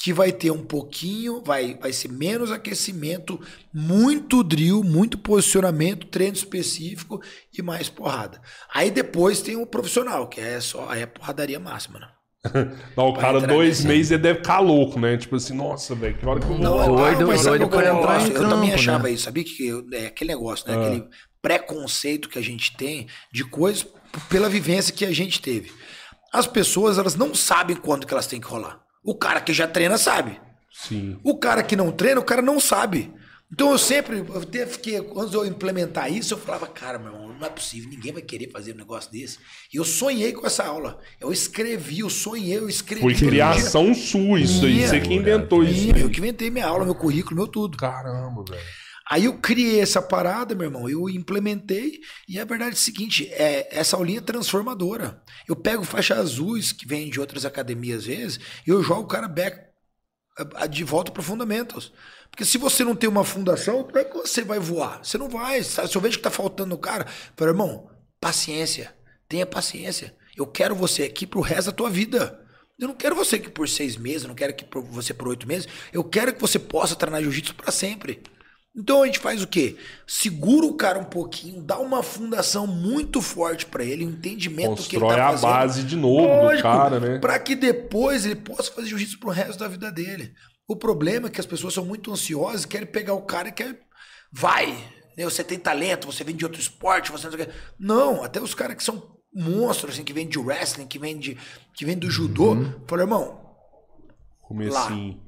[0.00, 3.40] que vai ter um pouquinho, vai, vai ser menos aquecimento,
[3.74, 7.20] muito drill, muito posicionamento, treino específico
[7.56, 8.40] e mais porrada.
[8.72, 12.08] Aí depois tem o profissional, que é só aí é porradaria máxima, né?
[12.96, 15.16] Não, o cara, dois meses, ele deve ficar louco, né?
[15.16, 16.58] Tipo assim, nossa, velho, que hora que eu vou.
[16.60, 16.86] Não, é
[17.16, 18.28] doido- doido qual é o pra entrar negócio?
[18.32, 19.10] em Eu também campo, achava né?
[19.10, 20.76] isso, sabia que eu- é aquele negócio, né?
[20.76, 20.80] Ah.
[20.86, 21.04] Aquele
[21.40, 23.86] preconceito que a gente tem de coisas
[24.28, 25.72] pela vivência que a gente teve.
[26.32, 28.80] As pessoas, elas não sabem quando que elas têm que rolar.
[29.02, 30.40] O cara que já treina sabe.
[30.70, 31.18] Sim.
[31.24, 33.12] O cara que não treina, o cara não sabe.
[33.50, 37.28] Então eu sempre, eu até fiquei, quando eu implementar isso, eu falava, cara, meu irmão,
[37.28, 39.38] não é possível, ninguém vai querer fazer um negócio desse.
[39.72, 40.98] E eu sonhei com essa aula.
[41.18, 43.00] Eu escrevi, eu sonhei, eu escrevi.
[43.00, 44.86] Foi criação sua isso aí.
[44.86, 45.80] Você que inventou isso.
[45.80, 46.02] Minha, aí.
[46.02, 47.78] eu que inventei minha aula, meu currículo, meu tudo.
[47.78, 48.62] Caramba, velho.
[49.10, 53.26] Aí eu criei essa parada, meu irmão, eu implementei, e a verdade é o seguinte,
[53.32, 55.22] é, essa aulinha é transformadora.
[55.48, 59.08] Eu pego faixa azuis, que vem de outras academias às vezes, e eu jogo o
[59.08, 59.68] cara back
[60.70, 61.92] de volta para fundamentos.
[62.30, 65.02] Porque se você não tem uma fundação, como é que você vai voar?
[65.02, 65.62] Você não vai.
[65.62, 67.90] Se eu vejo que tá faltando o cara, eu falo, irmão,
[68.20, 68.94] paciência,
[69.28, 70.14] tenha paciência.
[70.36, 72.44] Eu quero você aqui pro resto da tua vida.
[72.78, 75.48] Eu não quero você aqui por seis meses, eu não quero que você por oito
[75.48, 75.66] meses.
[75.92, 78.22] Eu quero que você possa treinar jiu-jitsu para sempre.
[78.78, 79.76] Então a gente faz o quê?
[80.06, 84.88] Segura o cara um pouquinho, dá uma fundação muito forte para ele, um entendimento do
[84.88, 85.50] que ele Constrói tá a fazendo.
[85.50, 87.18] base de novo do cara, né?
[87.18, 90.32] Para que depois ele possa fazer jiu-jitsu pro resto da vida dele.
[90.68, 93.80] O problema é que as pessoas são muito ansiosas, querem pegar o cara e quer
[94.30, 94.66] vai,
[95.16, 95.24] né?
[95.24, 97.52] você tem talento, você vem de outro esporte, você não sei o quê.
[97.80, 99.02] Não, até os caras que são
[99.34, 101.36] monstros assim, que vêm de wrestling, que vêm de
[101.74, 102.74] que vêm do judô, Uhum.
[102.86, 103.40] fala, irmão,
[104.42, 105.20] Comecinho.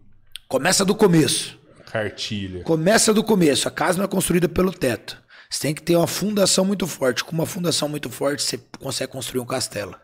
[0.49, 1.59] começa do começo.
[1.93, 2.63] Cartilha.
[2.63, 3.67] Começa do começo.
[3.69, 5.21] A casa não é construída pelo teto.
[5.51, 7.25] Você tem que ter uma fundação muito forte.
[7.25, 9.95] Com uma fundação muito forte, você consegue construir um castelo.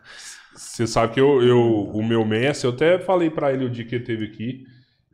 [0.55, 3.85] Você sabe que eu, eu- o meu mestre, eu até falei pra ele o dia
[3.85, 4.63] que ele teve aqui.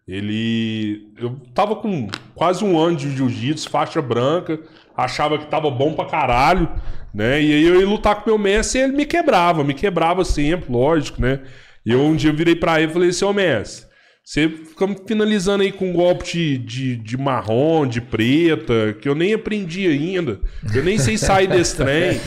[0.07, 1.13] Ele.
[1.17, 4.59] Eu tava com quase um ano de jiu-jitsu, faixa branca,
[4.97, 6.69] achava que tava bom pra caralho,
[7.13, 7.41] né?
[7.41, 10.25] E aí eu ia lutar com o meu mestre e ele me quebrava, me quebrava
[10.25, 11.41] sempre, lógico, né?
[11.85, 13.87] E eu um dia eu virei pra ele e falei assim: Ô mestre,
[14.23, 19.13] você fica finalizando aí com um golpe de, de, de marrom, de preta, que eu
[19.13, 20.39] nem aprendi ainda.
[20.73, 22.21] Eu nem sei sair desse trem.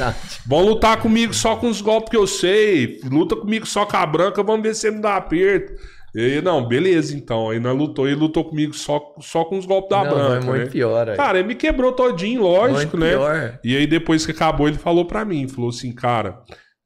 [0.46, 3.00] Vão lutar comigo só com os golpes que eu sei.
[3.10, 5.72] Luta comigo só com a branca, vamos ver se você me dá aperto.
[6.14, 7.50] E não, beleza, então.
[7.50, 10.34] Aí nós lutou, ele lutou comigo só, só com os golpes da Não, branca.
[10.36, 10.70] é muito né?
[10.70, 11.08] pior.
[11.10, 11.16] aí.
[11.16, 13.10] Cara, ele me quebrou todinho, lógico, Muito né?
[13.10, 13.58] pior.
[13.64, 16.38] E aí, depois que acabou, ele falou pra mim, falou assim, cara,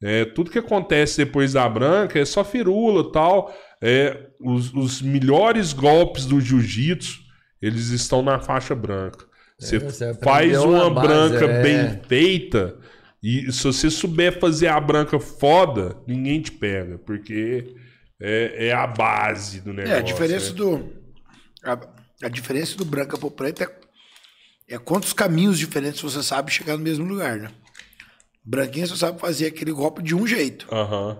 [0.03, 3.55] é, tudo que acontece depois da branca é só firula e tal.
[3.81, 7.19] É, os, os melhores golpes do jiu-jitsu,
[7.61, 9.25] eles estão na faixa branca.
[9.59, 11.61] Você você faz uma a base, branca é.
[11.61, 12.79] bem feita
[13.21, 17.75] e se você souber fazer a branca foda, ninguém te pega, porque
[18.19, 19.95] é, é a base do negócio.
[19.95, 20.55] É, a diferença né?
[20.55, 20.93] do.
[21.63, 21.79] A,
[22.23, 23.67] a diferença do branca pro preto é,
[24.67, 27.51] é quantos caminhos diferentes você sabe chegar no mesmo lugar, né?
[28.43, 30.67] Branquinho você sabe fazer aquele golpe de um jeito.
[30.73, 31.19] Aham.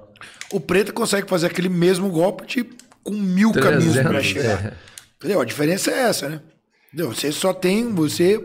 [0.52, 2.64] O preto consegue fazer aquele mesmo golpe de,
[3.04, 4.66] com mil caminhos pra 300, chegar.
[4.66, 4.74] é.
[5.18, 5.40] Entendeu?
[5.40, 6.42] A diferença é essa, né?
[6.88, 7.14] Entendeu?
[7.14, 7.94] Você só tem.
[7.94, 8.38] Você.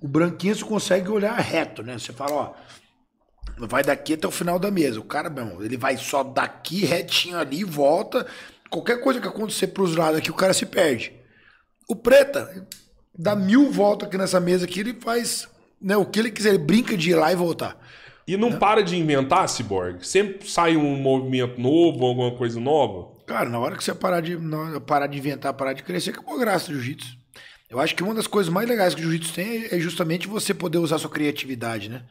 [0.00, 1.98] O branquinho você consegue olhar reto, né?
[1.98, 2.54] Você fala, ó.
[3.66, 5.00] Vai daqui até o final da mesa.
[5.00, 8.24] O cara, meu, ele vai só daqui retinho ali, volta.
[8.70, 11.12] Qualquer coisa que acontecer pros lados aqui, o cara se perde.
[11.88, 12.66] O preta
[13.12, 15.48] dá mil voltas aqui nessa mesa aqui, ele faz
[15.80, 17.78] né, o que ele quiser, ele brinca de ir lá e voltar.
[18.26, 20.06] E não para de inventar, Cyborg?
[20.06, 23.16] Sempre sai um movimento novo, alguma coisa nova?
[23.26, 26.34] Cara, na hora que você parar de, hora- parar de inventar, parar de crescer, acabou
[26.34, 27.16] a graça do jiu-jitsu.
[27.70, 30.52] Eu acho que uma das coisas mais legais que o jiu-jitsu tem é justamente você
[30.54, 32.02] poder usar sua criatividade, né?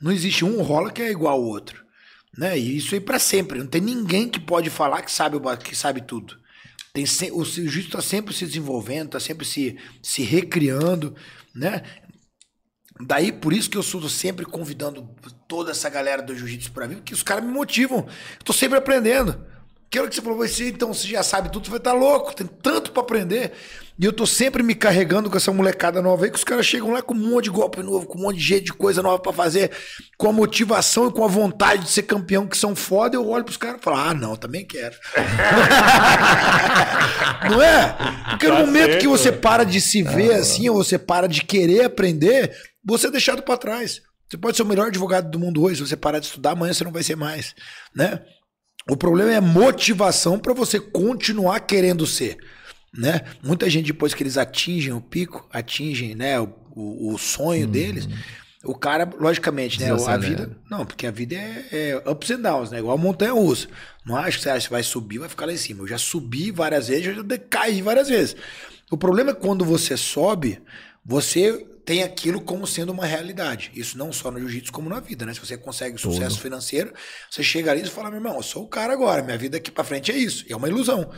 [0.00, 1.84] Não existe um rola que é igual ao outro,
[2.36, 2.58] né?
[2.58, 3.58] E isso aí pra sempre.
[3.58, 6.36] Não tem ninguém que pode falar que sabe, que sabe tudo.
[6.92, 11.14] Tem se- o jiu-jitsu tá sempre se desenvolvendo, tá sempre se, se recriando,
[11.54, 11.82] né?
[13.00, 15.08] Daí, por isso que eu sou sempre convidando
[15.48, 18.06] toda essa galera do jiu-jitsu pra vir, porque os caras me motivam.
[18.38, 19.36] Eu tô sempre aprendendo.
[19.86, 22.46] Aquilo que você falou, você, então você já sabe tudo, você vai estar louco, tem
[22.46, 23.52] tanto pra aprender.
[23.96, 26.90] E eu tô sempre me carregando com essa molecada nova aí, que os caras chegam
[26.90, 29.20] lá com um monte de golpe novo, com um monte de jeito de coisa nova
[29.20, 29.70] pra fazer,
[30.18, 33.14] com a motivação e com a vontade de ser campeão, que são foda.
[33.14, 34.96] Eu olho pros caras e falo, ah, não, também quero.
[37.48, 37.96] não é?
[38.30, 41.28] Porque no Tá momento certo, que você para de se ver assim, ou você para
[41.28, 42.50] de querer aprender,
[42.84, 44.02] você é deixado pra trás.
[44.28, 46.72] Você pode ser o melhor advogado do mundo hoje, se você parar de estudar, amanhã
[46.72, 47.54] você não vai ser mais,
[47.94, 48.22] né?
[48.88, 52.38] O problema é a motivação para você continuar querendo ser,
[52.92, 53.22] né?
[53.42, 58.08] Muita gente depois que eles atingem o pico, atingem, né, o, o, o sonho deles,
[58.64, 62.70] o cara, logicamente, né, a vida, não, porque a vida é, é ups and downs,
[62.70, 62.78] né?
[62.78, 63.68] Igual a montanha russa.
[64.04, 65.82] Não acho que você acha que vai subir, vai ficar lá em cima.
[65.82, 68.36] Eu já subi várias vezes, eu já decaí várias vezes.
[68.90, 70.62] O problema é quando você sobe,
[71.04, 73.70] você tem aquilo como sendo uma realidade.
[73.74, 75.34] Isso não só no jiu-jitsu, como na vida, né?
[75.34, 76.92] Se você consegue sucesso financeiro,
[77.30, 79.70] você chega ali e fala, meu irmão, eu sou o cara agora, minha vida aqui
[79.70, 80.44] pra frente é isso.
[80.48, 81.10] E é uma ilusão.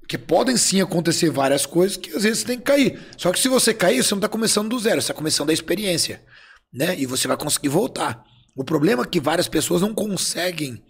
[0.00, 2.98] Porque podem sim acontecer várias coisas que às vezes você tem que cair.
[3.16, 5.52] Só que se você cair, você não tá começando do zero, você tá começando da
[5.52, 6.24] experiência.
[6.72, 6.98] Né?
[6.98, 8.24] E você vai conseguir voltar.
[8.56, 10.82] O problema é que várias pessoas não conseguem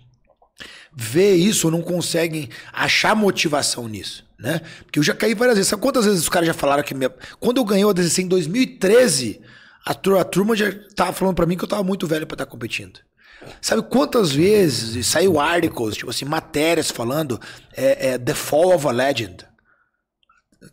[0.96, 4.60] ver isso, não conseguem achar motivação nisso, né?
[4.84, 5.68] Porque eu já caí várias vezes.
[5.68, 7.10] Sabe quantas vezes os caras já falaram que minha...
[7.40, 9.40] quando eu ganhei o ADCC em 2013,
[9.84, 12.46] a, a turma já tava falando pra mim que eu tava muito velho pra estar
[12.46, 13.00] competindo.
[13.60, 17.40] Sabe quantas vezes saiu articles, tipo assim, matérias falando
[17.76, 19.47] é, é, The Fall of a Legend.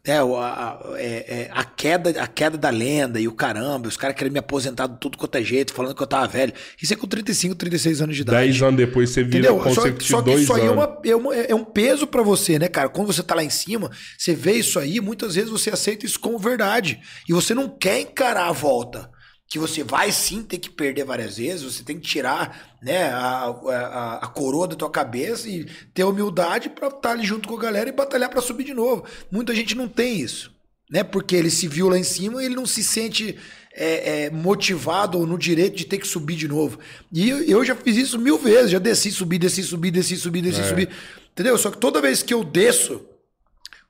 [0.03, 3.95] É, o- a, é- é, a queda, a queda da lenda e o caramba, os
[3.95, 6.51] caras querendo me aposentar de tudo quanto é jeito, falando que eu tava velho.
[6.81, 8.47] Isso é com 35, 36 anos de idade.
[8.47, 9.57] Dez anos depois você vira Entendeu?
[9.57, 10.75] Só, consecutivo só que dois isso aí é, anos.
[10.75, 12.89] uma- é uma- é um peso pra você, né, cara?
[12.89, 16.19] Quando você tá lá em cima, você vê isso aí, muitas vezes você aceita isso
[16.19, 16.99] como verdade.
[17.29, 19.09] E você não quer encarar a volta.
[19.47, 23.45] Que você vai sim ter que perder várias vezes, você tem que tirar né, a,
[23.45, 27.61] a, a coroa da tua cabeça e ter humildade pra estar ali junto com a
[27.61, 29.05] galera e batalhar pra subir de novo.
[29.31, 30.51] Muita gente não tem isso.
[30.89, 31.03] Né?
[31.03, 33.37] Porque ele se viu lá em cima e ele não se sente
[33.75, 36.79] é, é, motivado ou no direito de ter que subir de novo.
[37.11, 40.41] E eu, eu já fiz isso mil vezes, já desci, subi, desci, subi, desci, subi,
[40.41, 40.89] desci, subi.
[41.31, 41.57] Entendeu?
[41.57, 43.05] Só que toda vez que eu desço,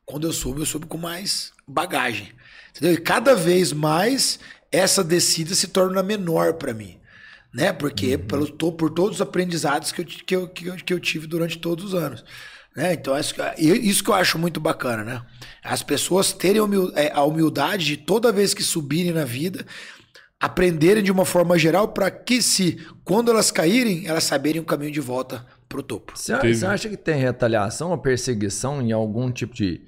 [0.06, 2.32] quando eu subo, eu subo com mais bagagem.
[2.72, 2.94] Entendeu?
[2.94, 4.40] E cada vez mais
[4.72, 7.00] essa descida se torna menor pra mim.
[7.54, 7.72] Né?
[7.72, 11.00] Porque pelo, to- por todos os aprendizados que eu, que, eu, que, eu, que eu
[11.00, 12.24] tive durante todos os anos.
[12.76, 12.94] Né?
[12.94, 15.22] Então, isso, que- isso que eu acho muito bacana, né?
[15.64, 19.66] As pessoas terem a é, a humildade de toda vez que subirem na vida,
[20.40, 24.92] aprenderem de uma forma geral para que se, quando elas caírem, elas saberem o caminho
[24.92, 26.12] de volta pro topo.
[26.18, 29.82] Você, você acha que tem retaliação ou perseguição em algum tipo de.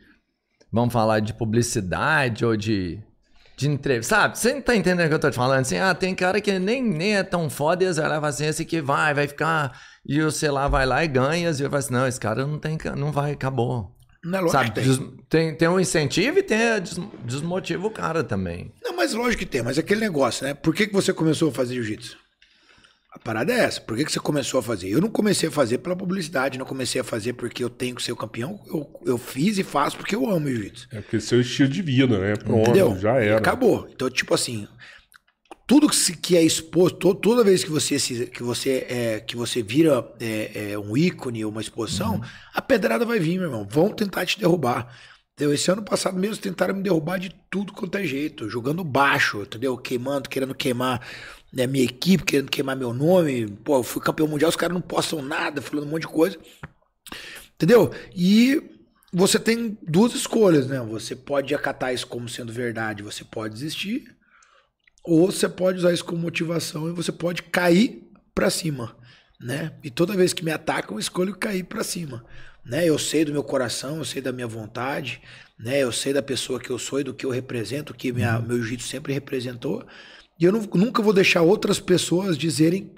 [0.71, 2.99] Vamos falar de publicidade ou de.
[3.58, 4.16] De entrevista.
[4.16, 4.38] Sabe?
[4.38, 5.62] Você não tá entendendo o que eu tô te falando?
[5.62, 8.45] Assim, ah, tem cara que nem, nem é tão foda e vai lá e assim,
[8.45, 9.76] esse aqui vai, vai ficar.
[10.05, 11.49] E o sei lá, vai lá e ganha.
[11.49, 12.78] E eu falo assim, não, esse cara não tem.
[12.95, 13.91] Não vai, acabou.
[14.24, 14.70] Não é lógico Sabe?
[14.72, 14.84] que tem.
[14.84, 18.72] Des- tem, tem um incentivo e tem des- desmotiva o cara também.
[18.84, 20.53] Não, mas lógico que tem, mas é aquele negócio, né?
[20.53, 22.16] Por que, que você começou a fazer jiu-jitsu?
[23.18, 23.82] A parada é essa.
[23.82, 24.89] Por que, que você começou a fazer?
[24.89, 28.03] Eu não comecei a fazer pela publicidade, não comecei a fazer porque eu tenho que
[28.03, 28.59] ser o campeão.
[28.68, 30.88] Eu, eu fiz e faço porque eu amo jiu-jitsu.
[30.91, 32.36] É porque seu estilo de vida, né?
[32.36, 32.95] Pronto, Entendeu?
[32.99, 33.38] já era.
[33.38, 33.88] Acabou.
[33.91, 34.68] Então, tipo assim,
[35.65, 35.88] tudo
[36.22, 37.97] que, é exposto, to- toda vez que você
[38.28, 42.22] que você é, que você vira é, é, um ícone ou uma exposição, Uhum.
[42.53, 43.68] a pedrada vai vir, meu irmão.
[43.70, 44.95] Vão tentar te derrubar.
[45.34, 45.53] Entendeu?
[45.53, 49.78] Esse ano passado mesmo tentaram me derrubar de tudo quanto é jeito, jogando baixo, entendeu?
[49.78, 50.99] Queimando, querendo queimar
[51.52, 53.48] né, minha equipe, querendo queimar meu nome.
[53.64, 56.38] Pô, eu fui campeão mundial, os caras não postam nada, falando um monte de coisa.
[57.56, 57.91] Entendeu?
[58.16, 58.62] E
[59.12, 60.80] você tem duas escolhas, né?
[60.82, 64.16] Você pode acatar isso como sendo verdade, você pode desistir,
[65.04, 68.04] ou você pode usar isso como motivação e você pode cair
[68.36, 68.95] para cima,
[69.39, 69.74] né?
[69.84, 72.24] E toda vez que me atacam, eu escolho cair para cima
[72.68, 72.86] né?
[72.86, 75.22] Eu sei do meu coração, eu sei da minha vontade,
[75.58, 75.80] né?
[75.80, 78.45] Eu sei da pessoa que eu sou e do que eu represento, que minha, uhum.
[78.45, 79.86] meu jiu-jitsu sempre representou.
[80.40, 82.92] E eu não, nunca vou deixar outras pessoas dizerem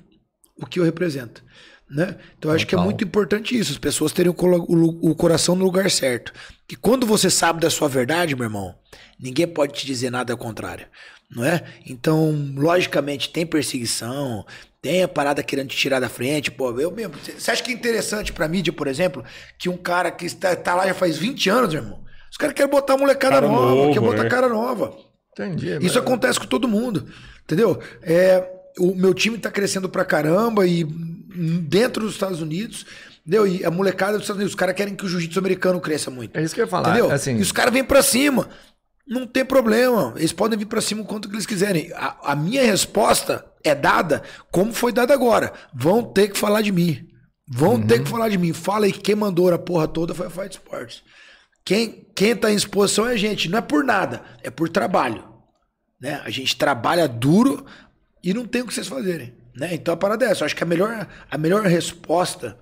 [0.57, 1.43] o que eu represento.
[1.89, 2.15] Né?
[2.37, 5.55] Então eu acho que é muito importante isso, as pessoas terem o, o, o, coração
[5.55, 6.31] no lugar certo.
[6.71, 8.75] E quando você sabe da sua verdade, meu irmão,
[9.19, 10.85] ninguém pode te dizer nada ao contrário,
[11.31, 11.63] não é?
[11.87, 14.45] Então, logicamente, tem perseguição,
[14.79, 17.15] tem a parada querendo te tirar da frente, pô, eu mesmo.
[17.17, 19.23] Você acha que é interessante pra mídia, por exemplo,
[19.57, 22.69] que um cara que está, tá lá já faz 20 anos, irmão, os caras querem
[22.69, 24.29] botar molecada cara nova, novo, quer botar né?
[24.29, 24.95] cara nova.
[25.33, 25.67] Entendi.
[25.67, 25.99] Isso velho.
[25.99, 27.05] acontece com todo mundo,
[27.43, 27.79] entendeu?
[28.01, 28.47] É,
[28.79, 32.85] o meu time tá crescendo pra caramba e dentro dos Estados Unidos,
[33.21, 33.47] entendeu?
[33.47, 36.37] E a molecada dos Estados Unidos, os caras querem que o jiu-jitsu americano cresça muito.
[36.37, 36.89] É isso que eu ia falar.
[36.89, 37.11] Entendeu?
[37.11, 37.37] Assim...
[37.37, 38.49] E os caras vêm pra cima.
[39.07, 40.13] Não tem problema.
[40.17, 41.91] Eles podem vir para cima o quanto que eles quiserem.
[41.95, 44.21] A, a, minha resposta é dada
[44.51, 45.51] como foi dada agora.
[45.73, 47.07] Vão ter que falar de mim.
[47.47, 47.87] Vão uhum.
[47.87, 48.53] ter que falar de mim.
[48.53, 51.01] Fala aí que quem mandou a porra toda foi a Fight Sports.
[51.69, 53.47] Quem, quem tá em exposição é a gente.
[53.47, 55.23] Não é por nada, é por trabalho.
[56.01, 56.19] Né?
[56.25, 57.63] A gente trabalha duro
[58.23, 59.35] e não tem o que vocês fazerem.
[59.55, 59.75] Né?
[59.75, 60.41] Então a parada é essa.
[60.41, 62.57] Eu acho que a melhor, a melhor resposta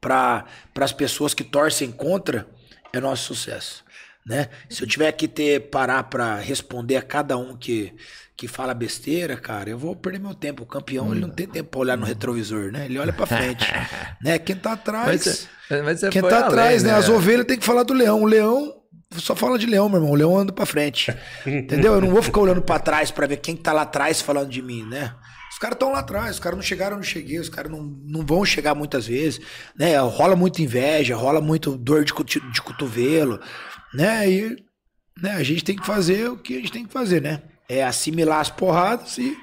[0.00, 2.48] para as pessoas que torcem contra
[2.92, 3.84] é nosso sucesso
[4.26, 4.48] né?
[4.68, 7.94] Se eu tiver que ter parar para responder a cada um que
[8.36, 10.62] que fala besteira, cara, eu vou perder meu tempo.
[10.62, 11.12] O campeão, hum.
[11.12, 12.84] ele não tem tempo pra olhar no retrovisor, né?
[12.84, 13.64] Ele olha para frente,
[14.22, 14.38] né?
[14.38, 16.92] Quem tá atrás, mas, mas quem tá além, atrás, né?
[16.92, 16.98] né?
[16.98, 18.22] As ovelhas tem que falar do leão.
[18.22, 18.74] O leão
[19.14, 20.10] só fala de leão, meu irmão.
[20.10, 21.16] O leão anda para frente.
[21.46, 21.94] Entendeu?
[21.94, 24.60] Eu não vou ficar olhando para trás para ver quem tá lá atrás falando de
[24.60, 25.14] mim, né?
[25.50, 27.82] Os caras estão lá atrás, os caras não chegaram, eu não cheguei, os caras não,
[27.82, 29.40] não vão chegar muitas vezes,
[29.74, 29.98] né?
[29.98, 32.12] Rola muita inveja, rola muito dor de,
[32.52, 33.40] de cotovelo,
[33.94, 34.30] né?
[34.30, 34.64] E
[35.20, 37.42] né, a gente tem que fazer o que a gente tem que fazer, né?
[37.68, 39.36] É assimilar as porradas e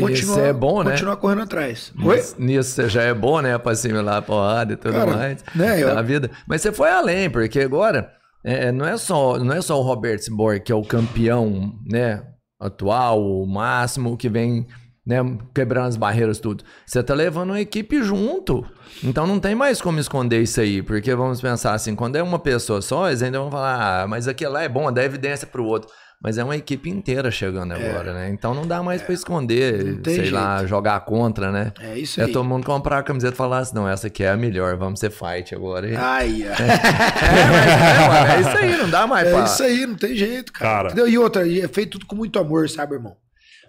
[0.00, 0.90] continuar, é bom, né?
[0.92, 1.92] continuar correndo atrás.
[1.94, 3.58] Nisso, nisso você já é bom, né?
[3.58, 5.94] Pra assimilar a porrada e tudo Cara, mais né, eu...
[5.94, 6.30] na vida.
[6.46, 8.12] Mas você foi além, porque agora
[8.44, 12.22] é, não, é só, não é só o Robert Borg que é o campeão, né?
[12.60, 14.66] Atual, o máximo, que vem
[15.04, 15.16] né,
[15.54, 16.64] quebrando as barreiras tudo.
[16.86, 18.64] Você tá levando uma equipe junto.
[19.02, 22.38] Então não tem mais como esconder isso aí, porque vamos pensar assim, quando é uma
[22.38, 25.64] pessoa só, eles ainda vão falar, ah, mas aquilo lá é bom, dá evidência pro
[25.64, 25.90] outro.
[26.24, 27.90] Mas é uma equipe inteira chegando é.
[27.90, 28.30] agora, né?
[28.30, 29.04] Então não dá mais é.
[29.04, 30.32] para esconder, sei jeito.
[30.32, 31.72] lá, jogar contra, né?
[31.80, 32.30] É isso é aí.
[32.30, 34.76] É todo mundo comprar a camiseta e falar assim, não, essa aqui é a melhor,
[34.76, 35.88] vamos ser fight agora.
[35.88, 35.96] E...
[35.96, 36.46] Ai, é.
[36.62, 39.44] é, mas, é, é, isso aí, não dá mais É pra...
[39.44, 40.94] isso aí, não tem jeito, cara.
[40.94, 41.08] cara.
[41.08, 43.16] E outra, é feito tudo com muito amor, sabe, irmão?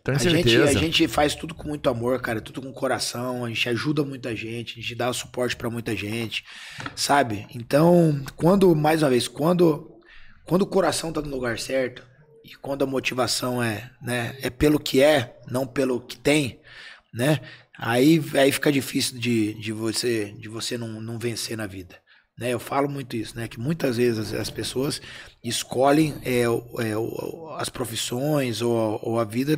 [0.03, 0.67] Tenho a certeza.
[0.67, 4.03] Gente, a gente faz tudo com muito amor, cara, tudo com coração, a gente ajuda
[4.03, 6.43] muita gente, a gente dá suporte para muita gente,
[6.93, 7.47] sabe?
[7.55, 9.97] Então, quando, mais uma vez, quando,
[10.43, 12.03] quando o coração tá no lugar certo
[12.43, 16.59] e quando a motivação é, né, é pelo que é, não pelo que tem,
[17.13, 17.39] né?
[17.77, 21.97] Aí, aí fica difícil de, de você, de você não, não vencer na vida.
[22.37, 23.47] Né, eu falo muito isso, né?
[23.47, 25.01] Que muitas vezes as pessoas
[25.41, 26.93] escolhem é, é,
[27.57, 29.57] as profissões ou, ou a vida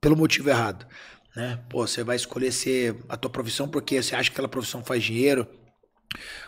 [0.00, 0.86] pelo motivo errado.
[1.34, 1.60] Né?
[1.68, 5.02] Pô, você vai escolher ser a tua profissão porque você acha que aquela profissão faz
[5.02, 5.46] dinheiro,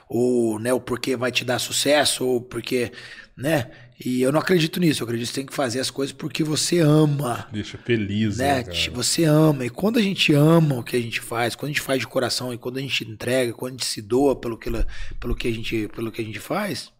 [0.08, 2.92] ou, né, ou porque vai te dar sucesso, ou porque,
[3.36, 3.70] né?
[4.04, 6.42] E eu não acredito nisso, eu acredito que você tem que fazer as coisas porque
[6.42, 7.46] você ama.
[7.52, 8.64] Deixa feliz, né?
[8.64, 9.64] né você ama.
[9.64, 12.08] E quando a gente ama o que a gente faz, quando a gente faz de
[12.08, 14.68] coração, e quando a gente entrega, quando a gente se doa pelo que,
[15.20, 16.90] pelo que, a, gente, pelo que a gente faz,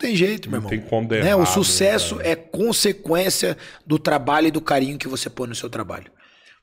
[0.00, 0.70] tem jeito, meu não irmão.
[0.70, 1.28] Tem como dar né?
[1.28, 2.28] errado, o sucesso cara.
[2.30, 6.10] é consequência do trabalho e do carinho que você põe no seu trabalho.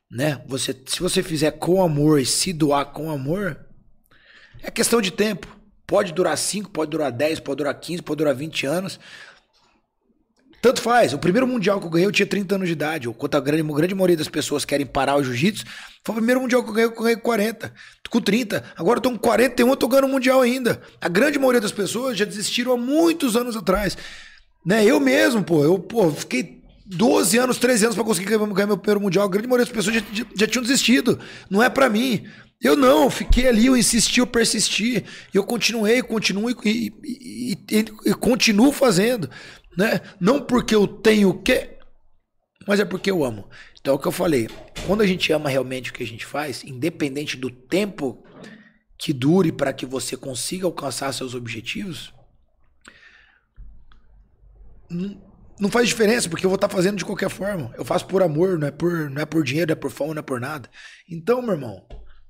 [0.10, 0.42] Né?
[0.48, 3.60] Você, se você fizer com amor e se doar com amor,
[4.64, 5.56] é questão de tempo.
[5.86, 9.00] Pode durar 5, pode durar 10, pode durar 15, pode durar 20 anos.
[10.68, 11.14] Tanto faz.
[11.14, 13.08] O primeiro mundial que eu ganhei, eu tinha 30 anos de idade.
[13.08, 15.64] Enquanto a grande, a grande maioria das pessoas querem parar o jiu-jitsu,
[16.04, 17.74] foi o primeiro mundial que eu ganhei, eu ganhei com 40.
[18.10, 18.62] Com 30.
[18.76, 20.82] Agora eu tô com 41, eu tô ganhando mundial ainda.
[21.00, 23.98] A grande maioria das pessoas já desistiram há muitos anos atrás.
[24.66, 24.84] Né?
[24.84, 29.00] Eu mesmo, pô, eu pô, fiquei 12 anos, 13 anos para conseguir ganhar meu primeiro
[29.00, 29.24] mundial.
[29.24, 31.18] A grande maioria das pessoas já, já, já tinham desistido.
[31.50, 32.28] Não é para mim.
[32.62, 35.06] Eu não, eu fiquei ali, eu insisti, eu persisti.
[35.34, 39.30] Eu continuei, continuo e, e, e, e continuo fazendo
[39.78, 40.02] né?
[40.20, 41.78] Não porque eu tenho o quê,
[42.68, 43.48] mas é porque eu amo.
[43.80, 44.50] Então é o que eu falei.
[44.86, 48.24] Quando a gente ama realmente o que a gente faz, independente do tempo
[48.98, 52.12] que dure para que você consiga alcançar seus objetivos,
[54.90, 57.72] não, faz diferença, porque eu vou estar fazendo de qualquer forma.
[57.78, 60.14] Eu faço por amor, não é por, não é por dinheiro, não é por fome,
[60.16, 60.70] não é por nada.
[61.10, 61.86] Então, meu irmão,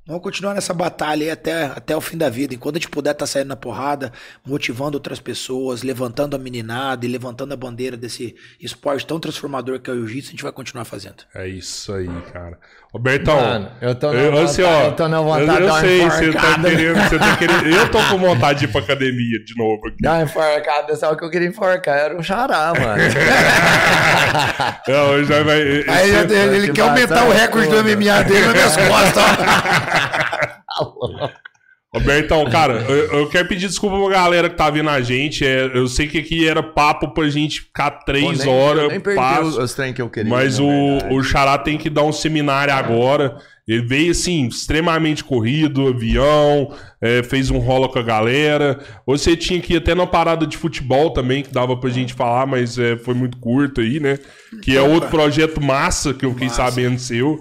[0.08, 2.54] vamos continuar nessa batalha aí até, até o fim da vida.
[2.56, 4.12] Enquanto a gente puder estar saindo na porrada,
[4.46, 9.90] motivando outras pessoas, levantando a meninada e levantando a bandeira desse esporte tão transformador que
[9.90, 11.18] é o jiu-jitsu, a gente vai continuar fazendo.
[11.36, 12.58] É isso aí, cara.
[12.94, 15.62] Robertão, Mano, eu tô na eu, vontade- assim, ó, eu tô na vontade eu, de
[15.64, 17.68] eu sei, você tá, querendo, você tá querendo.
[17.68, 19.98] Eu tô com vontade de ir pra academia de novo aqui.
[20.00, 23.04] Dá uma enforcada, só que eu queria enforcar era o xará, mano.
[24.88, 25.62] Não, já vai.
[25.88, 27.76] Aí ele, ele- ele que quer aumentar o recorde do.
[27.84, 29.24] MMA dele nas minhas costas.
[29.24, 29.97] ó.
[31.94, 35.46] Robertão, cara, eu, eu quero pedir desculpa pra galera que tá vendo a gente.
[35.46, 38.84] É, eu sei que aqui era papo pra gente ficar três Pô, nem- horas.
[38.84, 40.30] eu Nem passo, os, os trem que eu queria.
[40.30, 41.16] mas o, verdade.
[41.16, 43.38] o Xará tem que dar um seminário agora.
[43.66, 48.80] Ele veio assim, extremamente corrido, avião, é, fez um rola com a galera.
[49.06, 52.46] Você tinha que ir até na parada de futebol também, que dava pra gente falar,
[52.46, 54.20] mas é, foi muito curto aí, né?
[54.62, 56.64] Que é outro projeto massa que eu fiquei Massa.
[56.66, 57.40] sabendo seu,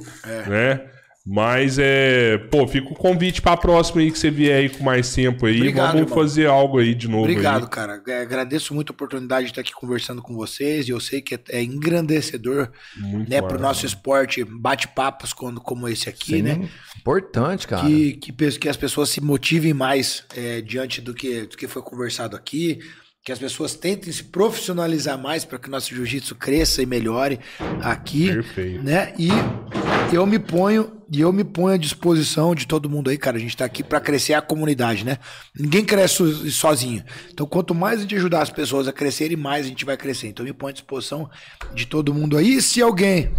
[0.49, 0.81] né?
[1.29, 2.39] Mas é.
[2.39, 5.57] Pô, fica o convite pra próxima aí que você vier aí com mais tempo aí.
[5.57, 6.15] Obrigado, Vamos irmão.
[6.23, 7.23] fazer algo aí de novo.
[7.25, 7.69] Obrigado, aí.
[7.69, 8.01] cara.
[8.07, 10.87] É, Agradeço muito a oportunidade de estar aqui conversando com vocês.
[10.87, 13.63] E eu sei que é- é engrandecedor Muito né, para o massa.
[13.63, 16.69] nosso esporte, bate-papos como esse aqui, Sim, né?
[16.97, 17.87] Importante, cara.
[17.89, 21.83] Que, que, que as pessoas se motivem mais é, diante do que, do que foi
[21.83, 22.79] conversado aqui.
[23.27, 27.41] Que as pessoas tentem se profissionalizar mais para que o nosso jiu-jitsu cresça e melhore
[27.83, 28.33] aqui.
[28.33, 28.85] Perfeito.
[28.85, 29.13] Né?
[29.19, 29.31] E
[30.15, 33.37] eu me ponho e eu me ponho à disposição de todo mundo aí, cara.
[33.37, 35.19] A gente tá aqui para crescer a comunidade, né?
[35.59, 37.03] Ninguém cresce so- sozinho.
[37.33, 40.29] Então, quanto mais a gente ajudar as pessoas a crescerem, mais a gente vai crescer.
[40.29, 41.29] Então, eu me ponho à disposição
[41.75, 42.55] de todo mundo aí.
[42.55, 43.35] E se alguém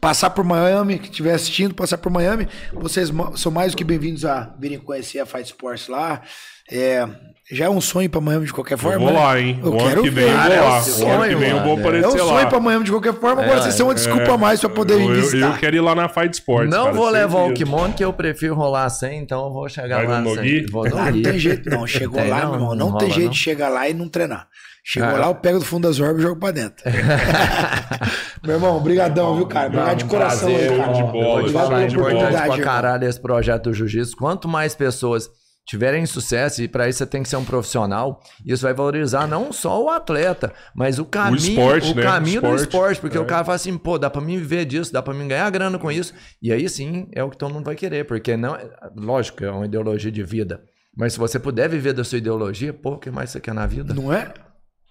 [0.00, 4.24] passar por Miami, que estiver assistindo, passar por Miami, vocês são mais do que bem-vindos
[4.24, 6.22] a virem conhecer a Fight Sports lá.
[6.70, 7.06] É,
[7.50, 8.98] já é um sonho pra Miami de qualquer Eu forma.
[8.98, 9.18] vou né?
[9.18, 9.58] lá, hein?
[9.62, 10.30] Eu O ano quero que vem ver.
[10.32, 10.66] eu Cara, vou é lá.
[10.66, 11.78] um O ano que sonho, vem eu vou mano.
[11.78, 12.46] É aparecer um sonho lá.
[12.46, 14.94] pra Miami de qualquer forma, agora É, vocês são uma desculpa a mais pra poder
[14.94, 15.46] eu, me eu, visitar.
[15.54, 16.70] eu quero ir lá na Fight Sports.
[16.70, 19.96] Não cara, vou levar o kimono, que eu prefiro rolar sem, então eu vou chegar
[19.98, 20.66] Vai lá no sem.
[20.66, 21.86] Vou no Ah, não tem jeito não.
[21.88, 22.46] Chegou Tem lá, não?
[22.50, 22.74] meu irmão.
[22.74, 23.32] Não, Não tem rola, jeito não?
[23.32, 24.46] de chegar lá e não treinar.
[24.84, 25.18] Chegou Ah.
[25.18, 26.82] lá, eu pego do fundo das orbas e jogo pra dentro.
[28.44, 29.66] meu irmão, brigadão, viu, cara?
[29.68, 30.92] Obrigado de coração prazer, aí, cara.
[30.92, 32.46] de bola, Eu vou Obrigado é pela oportunidade.
[32.56, 34.16] pra caralho esse projeto do Jiu-Jitsu.
[34.16, 35.28] Quanto mais pessoas
[35.68, 39.52] tiverem sucesso, e pra isso você tem que ser um profissional, isso vai valorizar não
[39.52, 42.02] só o atleta, mas o caminho, esporte, o né?
[42.02, 42.62] caminho O do esporte.
[42.64, 43.20] esporte, porque É.
[43.20, 45.78] o cara fala assim, pô, dá pra mim viver disso, dá pra mim ganhar grana
[45.78, 48.56] com isso, e aí sim é o que todo mundo vai querer, porque não,
[48.96, 50.62] lógico, é uma ideologia de vida,
[50.96, 53.66] mas se você puder viver da sua ideologia, pô, o que mais você quer na
[53.66, 53.92] vida?
[53.92, 54.32] Não é?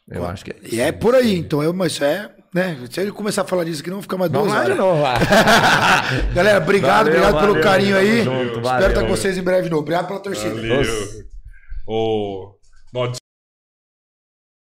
[0.09, 1.35] Eu acho que é E é por aí.
[1.37, 2.77] Então, eu, mas é, né?
[2.89, 4.77] Se ele começar a falar disso aqui, não fica mais duas horas.
[4.77, 5.15] novo, lá.
[6.33, 8.23] Galera, obrigado, Valeu, obrigado pelo valeu, carinho aí.
[8.23, 8.87] junto, Espero valeu.
[8.89, 9.81] estar com vocês em breve novo.
[9.81, 10.55] Obrigado pela torcida.
[10.55, 10.87] Valeu.